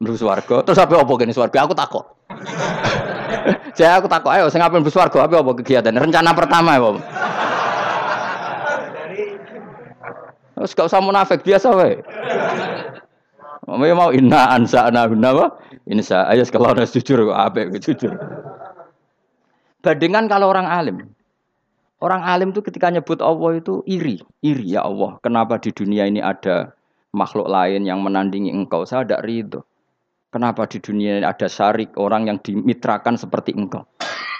[0.00, 1.68] Mlebu swarga, terus apa apa kene swarga?
[1.68, 2.04] Aku takut.
[3.76, 5.92] Jadi aku takut ayo sing ape mlebu swarga apa apa kegiatan?
[5.92, 6.90] Rencana pertama apa?
[10.56, 12.00] Terus gak usah munafik biasa wae.
[13.68, 15.60] Mau mau inna ansa ana apa?
[15.84, 18.16] Insa ayo kalau harus jujur apik jujur.
[19.84, 21.12] Bandingan kalau orang alim.
[22.02, 25.22] Orang alim itu ketika nyebut Allah itu iri, iri ya Allah.
[25.22, 26.74] Kenapa di dunia ini ada
[27.14, 28.82] makhluk lain yang menandingi engkau?
[28.82, 29.62] Saya tidak ridho.
[30.34, 33.86] Kenapa di dunia ini ada syarik orang yang dimitrakan seperti engkau?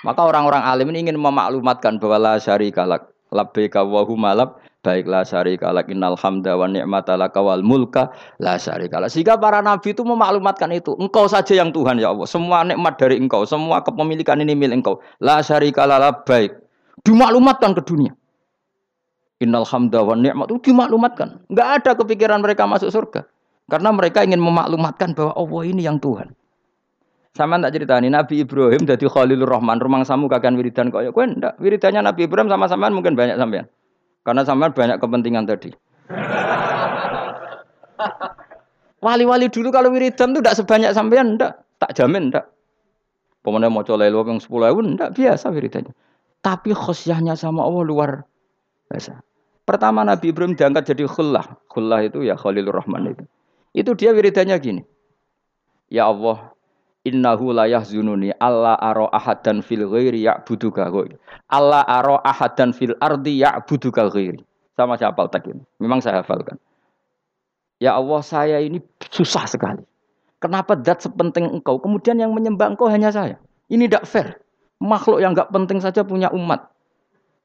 [0.02, 5.86] Maka orang-orang alim ini ingin memaklumatkan bahwa la syarikalak labbaika wa humalab baiklah syarika lak
[5.86, 8.10] innal hamda wa ni'mata laka wal mulka
[8.42, 9.14] la syarika lak.
[9.14, 10.98] Sehingga para nabi itu memaklumatkan itu.
[10.98, 12.26] Engkau saja yang Tuhan ya Allah.
[12.26, 14.98] Semua nikmat dari Engkau, semua kepemilikan ini milik Engkau.
[15.22, 16.61] La syarika lak baik.
[17.00, 18.12] Dimaklumatkan ke dunia.
[19.40, 21.48] Innal hamda wa ni'mat itu dimaklumatkan.
[21.50, 23.26] Enggak ada kepikiran mereka masuk surga.
[23.66, 26.36] Karena mereka ingin memaklumatkan bahwa Allah ini yang Tuhan.
[27.32, 31.16] Sama tak cerita ini Nabi Ibrahim dari Khalilur Rahman rumang samu kakan wiridan kok ya
[31.16, 33.72] kowe ndak wiridannya Nabi Ibrahim sama sampean mungkin banyak sampean.
[34.20, 35.72] Karena sama banyak kepentingan tadi.
[39.02, 41.66] Wali-wali dulu kalau wiridan tuh tidak sebanyak sampean, tidak.
[41.82, 42.46] Tak jamin, tidak.
[43.42, 45.90] Pemenang mau colai yang sepuluh ribu, tidak biasa wiridannya.
[46.42, 48.10] Tapi khosyahnya sama Allah luar
[48.90, 49.22] biasa.
[49.62, 51.46] Pertama Nabi Ibrahim diangkat jadi khullah.
[51.70, 53.24] Khullah itu ya Khalilur Rahman itu.
[53.72, 54.82] Itu dia wiridannya gini.
[55.86, 56.50] Ya Allah,
[57.06, 61.14] Innahu la yahzununi alla ara ahadan fil ghairi ya'buduka ghairi.
[61.50, 64.42] Alla ara ahadan fil ardi ya'buduka ghairi.
[64.74, 65.62] Sama saya hafal tak ini.
[65.78, 66.58] Memang saya hafalkan.
[67.78, 69.82] Ya Allah, saya ini susah sekali.
[70.42, 73.38] Kenapa dat sepenting engkau, kemudian yang menyembah engkau hanya saya?
[73.70, 74.41] Ini tidak fair.
[74.82, 76.66] Makhluk yang enggak penting saja punya umat.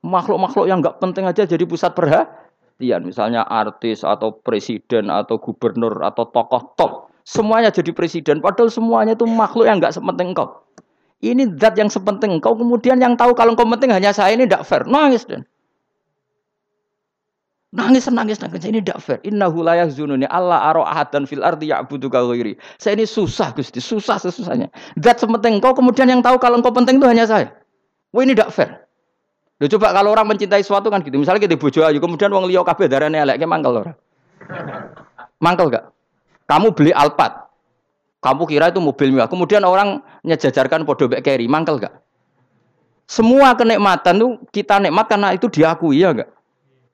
[0.02, 3.06] Makhluk-makhluk yang enggak penting aja jadi pusat perhatian.
[3.06, 9.28] Misalnya artis atau presiden atau gubernur atau tokoh top Semuanya jadi presiden, padahal semuanya itu
[9.28, 10.64] makhluk yang nggak sepenting engkau.
[11.20, 14.64] Ini zat yang sepenting engkau, kemudian yang tahu kalau engkau penting hanya saya ini tidak
[14.64, 14.88] fair.
[14.88, 15.44] Nangis dan
[17.76, 18.64] Nangis, nangis, nangis.
[18.64, 19.20] Ini tidak fair.
[19.28, 22.56] Inna hulayah zununi Allah aro ahadan fil ardi ya'budu ghairi.
[22.80, 24.72] Saya ini susah Gusti, susah sesusahnya.
[25.04, 27.52] Zat sepenting engkau, kemudian yang tahu kalau engkau penting itu hanya saya.
[28.16, 28.88] Wah ini tidak fair.
[29.60, 31.20] Loh, coba kalau orang mencintai sesuatu kan gitu.
[31.20, 33.94] Misalnya kita bojo ayu, kemudian wong liya kabeh darane elek, mangkel ora?
[35.44, 35.92] Mangkel gak?
[36.48, 37.52] Kamu beli Alphard.
[38.24, 39.28] Kamu kira itu mobil mewah.
[39.28, 41.94] Kemudian orang nyejajarkan podo bek carry, mangkel gak?
[43.10, 46.30] Semua kenikmatan tuh kita nikmat karena itu diakui ya enggak?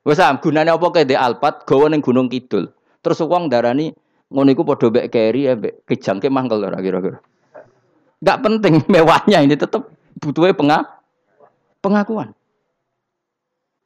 [0.03, 2.67] Wes gunanya apa kayak di Alphard gawa ning Gunung Kidul.
[2.99, 3.91] Terus uang darani
[4.27, 7.23] ngono iku padha bek carry ambek kejangke mangkel ora kira-kira.
[8.19, 9.87] Enggak penting mewahnya ini tetap
[10.19, 10.83] butuhnya pengak
[11.79, 12.35] pengakuan.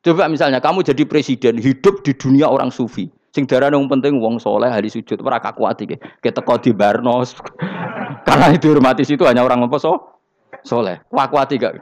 [0.01, 3.09] Coba misalnya kamu jadi presiden hidup di dunia orang sufi.
[3.35, 5.97] Sing darah yang penting wong soleh hari sujud ora kakuati ke.
[6.23, 7.37] Kita kau di Barnos.
[8.27, 10.17] Karena itu hormati situ hanya orang apa so?
[10.65, 10.97] Soleh.
[11.11, 11.77] Kakuati gak?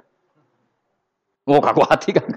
[1.45, 2.27] Mau kakuati kan?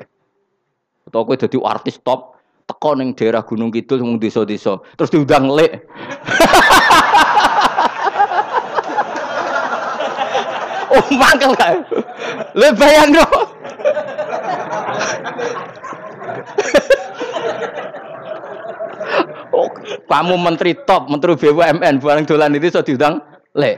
[1.08, 2.36] Atau kowe jadi artis top
[2.68, 5.88] teko ning daerah Gunung Kidul wong desa-desa terus diundang lek.
[10.92, 11.80] oh mangkel kae.
[12.52, 13.32] Le bayang dong.
[19.58, 19.66] Oh,
[20.06, 23.18] kamu menteri top, menteri BUMN, barang dolan itu sudah diundang
[23.58, 23.74] le.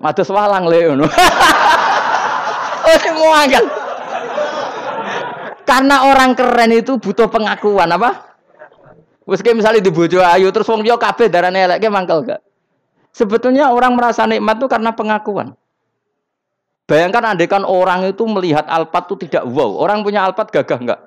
[0.00, 1.04] Mados walang le ngono.
[2.88, 3.79] oh, semua kan.
[5.70, 8.34] Karena orang keren itu butuh pengakuan apa?
[9.22, 12.42] Wes misalnya di bojo ayu terus wong liya kabeh darane elek mangkel gak?
[13.14, 15.54] Sebetulnya orang merasa nikmat itu karena pengakuan.
[16.90, 19.78] Bayangkan kan orang itu melihat alpat itu tidak wow.
[19.78, 21.00] Orang punya alpat gagah enggak?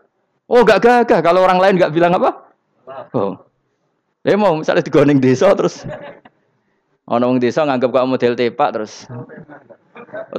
[0.47, 2.47] Oh, gak gagah kalau orang lain gak bilang apa?
[3.11, 3.35] Oh.
[4.23, 5.83] Ya mau misalnya digoning desa terus
[7.03, 9.03] orang wong desa nganggap kamu model tepak terus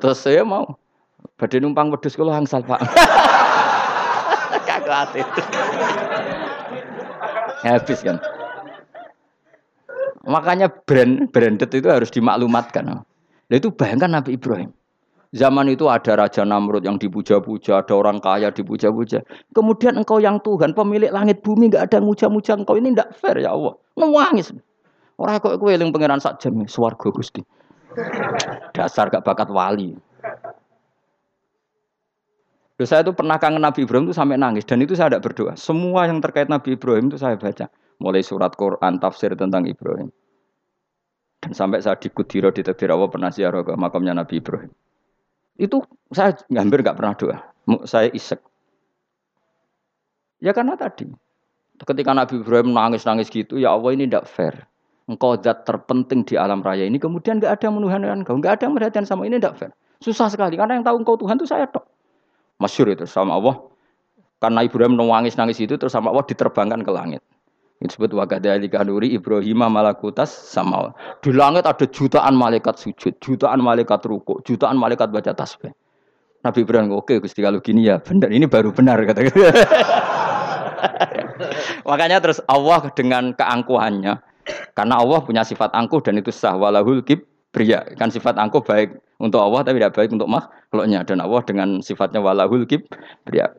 [0.01, 0.81] terus saya mau
[1.35, 2.79] Badhe numpang wedhus kula angsal, Pak.
[4.89, 5.21] Ati.
[7.65, 8.21] Habis kan.
[10.25, 12.85] Makanya brand branded itu harus dimaklumatkan.
[12.89, 13.05] Nah,
[13.53, 14.73] itu bayangkan Nabi Ibrahim.
[15.35, 19.19] Zaman itu ada Raja Namrud yang dipuja-puja, ada orang kaya dipuja-puja.
[19.51, 22.79] Kemudian engkau yang Tuhan, pemilik langit bumi, nggak ada muja-muja engkau.
[22.79, 23.75] Ini tidak fair ya Allah.
[23.99, 24.55] Nangis.
[25.19, 27.43] Orang kok kue yang pangeran sak jam, swargo gusti.
[28.75, 29.95] Dasar gak bakat wali.
[32.75, 35.55] Loh, saya itu pernah kangen Nabi Ibrahim itu sampai nangis dan itu saya tidak berdoa.
[35.55, 37.71] Semua yang terkait Nabi Ibrahim itu saya baca.
[38.03, 40.11] Mulai surat Quran, tafsir tentang Ibrahim.
[41.39, 44.75] Dan sampai saya di Kudiro di Tadbir Allah pernah ziarah ke makamnya Nabi Ibrahim.
[45.55, 47.39] Itu saya hampir nggak pernah doa.
[47.87, 48.43] Saya isek.
[50.43, 51.07] Ya karena tadi.
[51.79, 54.67] Ketika Nabi Ibrahim nangis-nangis gitu, ya Allah ini tidak fair.
[55.07, 58.75] Engkau zat terpenting di alam raya ini, kemudian nggak ada menuhankan engkau, nggak ada yang
[58.75, 59.71] perhatian sama ini tidak fair.
[60.03, 61.94] Susah sekali, karena yang tahu engkau Tuhan itu saya tok.
[62.59, 63.57] Masyur itu sama Allah.
[64.39, 67.23] Karena Ibrahim nangis-nangis itu, terus sama Allah diterbangkan ke langit.
[67.81, 70.93] Itu disebut wakadhalika nuri Ibrahim malakutas sama.
[71.25, 75.73] Di langit ada jutaan malaikat sujud, jutaan malaikat ruku, jutaan malaikat baca tasbih.
[76.45, 79.25] Nabi Ibrahim oke Gusti kalau gini ya benar ini baru benar kata
[81.89, 84.21] Makanya terus Allah dengan keangkuhannya
[84.77, 89.41] karena Allah punya sifat angkuh dan itu sah walahul kibriya kan sifat angkuh baik untuk
[89.41, 90.29] Allah tapi tidak baik untuk
[90.75, 93.55] makhluknya dan Allah dengan sifatnya walahul kibriya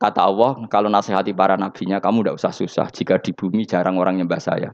[0.00, 2.86] Kata Allah, kalau nasihati para nabinya, kamu tidak usah susah.
[2.88, 4.72] Jika di bumi jarang orang nyembah saya.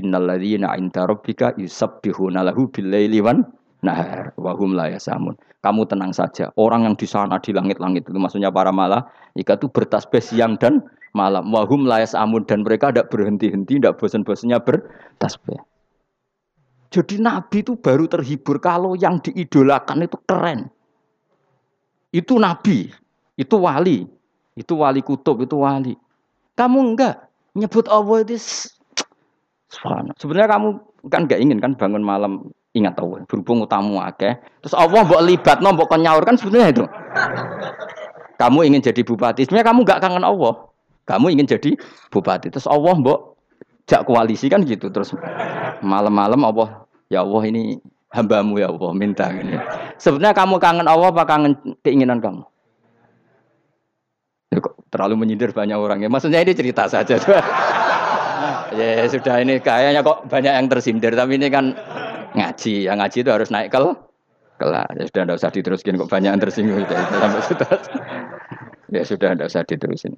[0.00, 3.44] Innalladzina inda rabbika yusabbihuna lahu billaili wan
[3.84, 5.36] nahar wa hum la yasamun.
[5.60, 6.48] Kamu tenang saja.
[6.56, 10.80] Orang yang di sana di langit-langit itu maksudnya para malaikat itu bertasbih siang dan
[11.12, 11.52] malam.
[11.52, 15.60] Wa hum la yasamun dan mereka tidak berhenti-henti, tidak bosan-bosannya bertasbih.
[16.88, 20.72] Jadi Nabi itu baru terhibur kalau yang diidolakan itu keren.
[22.12, 22.92] Itu Nabi,
[23.40, 24.04] itu wali.
[24.52, 25.96] Itu wali kutub, itu wali.
[26.52, 27.24] Kamu enggak
[27.56, 28.36] nyebut Allah itu
[30.20, 30.68] Sebenarnya kamu
[31.08, 33.24] kan enggak ingin kan bangun malam ingat Allah.
[33.24, 34.36] Berhubung utamu akeh.
[34.60, 36.84] Terus Allah mbok libat, mbok nyaur kan sebenarnya itu.
[38.36, 40.68] Kamu ingin jadi bupati, sebenarnya kamu enggak kangen Allah.
[41.08, 41.70] Kamu ingin jadi
[42.12, 42.52] bupati.
[42.52, 43.40] Terus Allah mbok
[43.88, 44.92] jak koalisi kan gitu.
[44.92, 45.16] Terus
[45.80, 47.80] malam-malam Allah, ya Allah ini
[48.12, 49.56] hambamu ya Allah minta ini.
[49.96, 52.44] Sebenarnya kamu kangen Allah apa kangen keinginan kamu?
[54.92, 56.12] terlalu menyindir banyak orang ya.
[56.12, 57.16] Maksudnya ini cerita saja.
[58.76, 61.72] ya sudah ini kayaknya kok banyak yang tersindir tapi ini kan
[62.36, 62.86] ngaji.
[62.86, 63.96] Yang ngaji itu harus naik kel
[64.60, 64.92] kelas.
[64.92, 67.70] Ya sudah tidak usah diteruskin kok banyak yang tersinggung sampai sudah.
[69.00, 70.12] ya sudah tidak usah diterusin.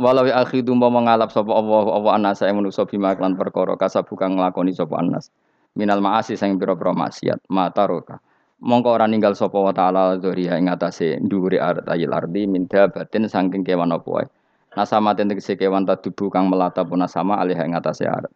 [0.00, 4.72] Walau ya akhidu mau mengalap sapa Allah Allah anas saya manusa bima perkara kasabuka nglakoni
[4.72, 5.28] sapa anas.
[5.78, 7.46] Minal maasi sing pira-pira maksiat.
[7.50, 8.18] Mata roka
[8.60, 13.64] mongko ora ninggal sapa wa taala dzuriya ing atase dhuwure ayil ardi minda batin saking
[13.64, 14.26] kewan apa wae.
[14.76, 18.30] Nasama tegese kewan tadubu kang melata pun sama alih ing atase arat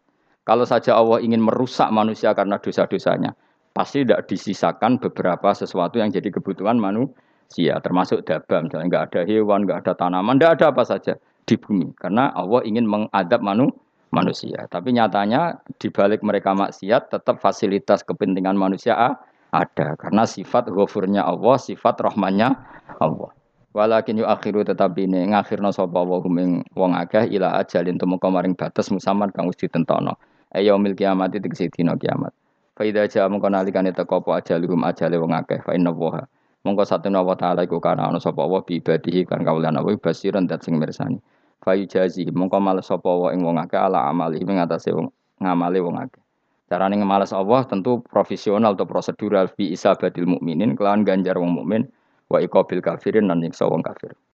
[0.44, 3.32] kalau saja Allah ingin merusak manusia karena dosa-dosanya
[3.72, 9.64] pasti tidak disisakan beberapa sesuatu yang jadi kebutuhan manusia termasuk dabam misalnya nggak ada hewan
[9.64, 11.92] nggak ada tanaman nggak ada apa saja di bumi.
[11.96, 13.68] Karena Allah ingin mengadab manu
[14.14, 19.18] manusia tapi nyatanya di balik mereka maksiat tetap fasilitas kepentingan manusia
[19.54, 22.58] ada karena sifat ghafurnya Allah, sifat rahmannya
[22.98, 23.30] Allah.
[23.74, 28.54] Walakin yu akhiru tetapi ini ngakhirna sapa wa hum wong akeh ila ajalin tumeka maring
[28.54, 30.14] batas musaman kang wis ditentono.
[30.54, 32.30] Ayo mil kiamat tegese dina kiamat.
[32.78, 36.22] Fa idza jaa mongko nalikane teko apa ajaluhum ajale wong akeh fa inna wa
[36.62, 40.46] mongko satuna wa taala iku kana ana sapa wa bi ibadihi kan kawulan wa basiran
[40.46, 41.18] dat sing mirsani.
[41.64, 45.08] Fa yujazi mongko males sapa wa ing wong akeh ala amali ing atase wong
[45.40, 46.20] ngamale wong akeh.
[46.68, 51.88] Carane ngemalas Allah tentu profesional atau prosedural fi isabatil mukminin kelawan ganjar wong mukmin
[52.28, 54.12] wa iqabil kafirin lan nyiksa wong kafir.